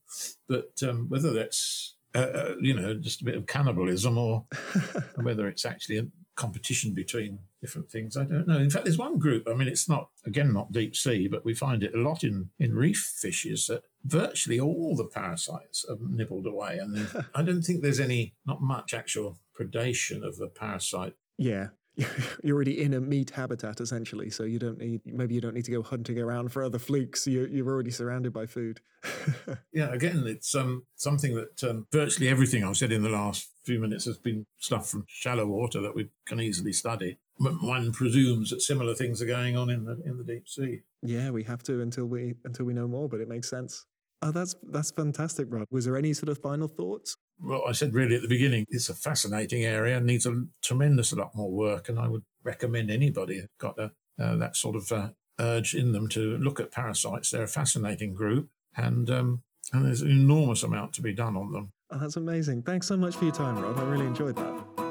But 0.48 0.72
um, 0.82 1.08
whether 1.08 1.32
that's 1.32 1.94
uh, 2.14 2.18
uh, 2.18 2.54
you 2.60 2.74
know, 2.74 2.94
just 2.94 3.20
a 3.20 3.24
bit 3.24 3.36
of 3.36 3.46
cannibalism 3.46 4.18
or 4.18 4.44
whether 5.22 5.46
it's 5.46 5.64
actually 5.64 5.98
a 5.98 6.06
competition 6.34 6.92
between 6.92 7.38
different 7.60 7.90
things. 7.90 8.16
I 8.16 8.24
don't 8.24 8.46
know. 8.46 8.58
In 8.58 8.70
fact, 8.70 8.84
there's 8.84 8.98
one 8.98 9.18
group, 9.18 9.46
I 9.48 9.54
mean, 9.54 9.68
it's 9.68 9.88
not, 9.88 10.10
again, 10.24 10.52
not 10.52 10.72
deep 10.72 10.96
sea, 10.96 11.28
but 11.28 11.44
we 11.44 11.54
find 11.54 11.82
it 11.82 11.94
a 11.94 11.98
lot 11.98 12.24
in, 12.24 12.50
in 12.58 12.74
reef 12.74 13.14
fishes 13.16 13.66
that 13.66 13.84
virtually 14.04 14.58
all 14.58 14.96
the 14.96 15.04
parasites 15.04 15.84
are 15.88 15.96
nibbled 16.00 16.46
away. 16.46 16.78
And 16.78 17.08
I 17.34 17.42
don't 17.42 17.62
think 17.62 17.82
there's 17.82 18.00
any, 18.00 18.34
not 18.46 18.62
much 18.62 18.94
actual 18.94 19.38
predation 19.58 20.26
of 20.26 20.36
the 20.36 20.48
parasite. 20.48 21.14
Yeah. 21.36 21.68
you're 22.42 22.56
already 22.56 22.82
in 22.82 22.94
a 22.94 23.00
meat 23.00 23.30
habitat 23.30 23.80
essentially, 23.80 24.30
so 24.30 24.44
you 24.44 24.58
don't 24.58 24.78
need 24.78 25.00
maybe 25.04 25.34
you 25.34 25.40
don't 25.40 25.54
need 25.54 25.64
to 25.64 25.70
go 25.70 25.82
hunting 25.82 26.18
around 26.18 26.50
for 26.50 26.62
other 26.62 26.78
flukes. 26.78 27.26
You're 27.26 27.48
you're 27.48 27.68
already 27.68 27.90
surrounded 27.90 28.32
by 28.32 28.46
food. 28.46 28.80
yeah, 29.72 29.92
again, 29.92 30.24
it's 30.26 30.54
um 30.54 30.84
something 30.96 31.34
that 31.34 31.62
um, 31.64 31.86
virtually 31.92 32.28
everything 32.28 32.64
I've 32.64 32.76
said 32.76 32.92
in 32.92 33.02
the 33.02 33.08
last 33.08 33.48
few 33.64 33.80
minutes 33.80 34.04
has 34.04 34.18
been 34.18 34.46
stuff 34.58 34.88
from 34.88 35.04
shallow 35.08 35.46
water 35.46 35.80
that 35.80 35.94
we 35.94 36.08
can 36.26 36.40
easily 36.40 36.72
study. 36.72 37.18
One 37.40 37.90
presumes 37.92 38.50
that 38.50 38.60
similar 38.60 38.94
things 38.94 39.22
are 39.22 39.26
going 39.26 39.56
on 39.56 39.70
in 39.70 39.84
the 39.84 39.98
in 40.04 40.18
the 40.18 40.24
deep 40.24 40.46
sea. 40.46 40.80
Yeah, 41.02 41.30
we 41.30 41.42
have 41.44 41.62
to 41.64 41.80
until 41.80 42.04
we 42.04 42.34
until 42.44 42.66
we 42.66 42.74
know 42.74 42.86
more, 42.86 43.08
but 43.08 43.20
it 43.20 43.28
makes 43.28 43.48
sense. 43.48 43.86
Oh, 44.20 44.30
that's 44.30 44.54
that's 44.70 44.90
fantastic, 44.90 45.46
Rod. 45.48 45.66
Was 45.70 45.86
there 45.86 45.96
any 45.96 46.12
sort 46.12 46.28
of 46.28 46.38
final 46.38 46.68
thoughts? 46.68 47.16
Well, 47.42 47.62
I 47.66 47.72
said 47.72 47.94
really 47.94 48.16
at 48.16 48.22
the 48.22 48.28
beginning, 48.28 48.66
it's 48.68 48.90
a 48.90 48.94
fascinating 48.94 49.64
area, 49.64 49.98
needs 50.00 50.26
a 50.26 50.44
tremendous 50.62 51.14
lot 51.14 51.34
more 51.34 51.50
work, 51.50 51.88
and 51.88 51.98
I 51.98 52.08
would 52.08 52.24
recommend 52.44 52.90
anybody 52.90 53.36
who's 53.36 53.48
got 53.58 53.78
a, 53.78 53.92
uh, 54.22 54.36
that 54.36 54.56
sort 54.56 54.76
of 54.76 54.92
uh, 54.92 55.08
urge 55.38 55.74
in 55.74 55.92
them 55.92 56.08
to 56.08 56.36
look 56.36 56.60
at 56.60 56.70
parasites. 56.70 57.30
They're 57.30 57.44
a 57.44 57.48
fascinating 57.48 58.12
group, 58.12 58.50
and 58.76 59.08
um, 59.08 59.42
and 59.72 59.86
there's 59.86 60.02
an 60.02 60.10
enormous 60.10 60.62
amount 60.62 60.92
to 60.94 61.02
be 61.02 61.14
done 61.14 61.38
on 61.38 61.52
them. 61.52 61.72
Oh, 61.90 61.98
that's 61.98 62.16
amazing. 62.16 62.64
Thanks 62.64 62.86
so 62.86 62.98
much 62.98 63.16
for 63.16 63.24
your 63.24 63.34
time, 63.34 63.58
Rod. 63.58 63.78
I 63.78 63.84
really 63.84 64.06
enjoyed 64.06 64.36
that 64.36 64.89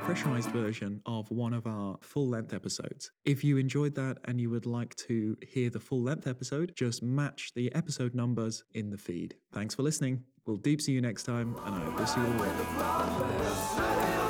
pressurized 0.00 0.50
version 0.50 1.00
of 1.06 1.30
one 1.30 1.52
of 1.52 1.66
our 1.66 1.96
full 2.00 2.28
length 2.28 2.52
episodes. 2.52 3.10
If 3.24 3.44
you 3.44 3.56
enjoyed 3.56 3.94
that 3.94 4.18
and 4.24 4.40
you 4.40 4.50
would 4.50 4.66
like 4.66 4.94
to 4.96 5.36
hear 5.46 5.70
the 5.70 5.80
full 5.80 6.02
length 6.02 6.26
episode, 6.26 6.72
just 6.74 7.02
match 7.02 7.52
the 7.54 7.74
episode 7.74 8.14
numbers 8.14 8.64
in 8.74 8.90
the 8.90 8.98
feed. 8.98 9.36
Thanks 9.52 9.74
for 9.74 9.82
listening. 9.82 10.24
We'll 10.46 10.56
deep 10.56 10.80
see 10.80 10.92
you 10.92 11.00
next 11.00 11.24
time, 11.24 11.56
and 11.64 11.74
I 11.74 11.80
hope 11.80 11.96
to 11.98 12.06
see 12.06 12.20
you 12.20 12.26
all. 14.24 14.29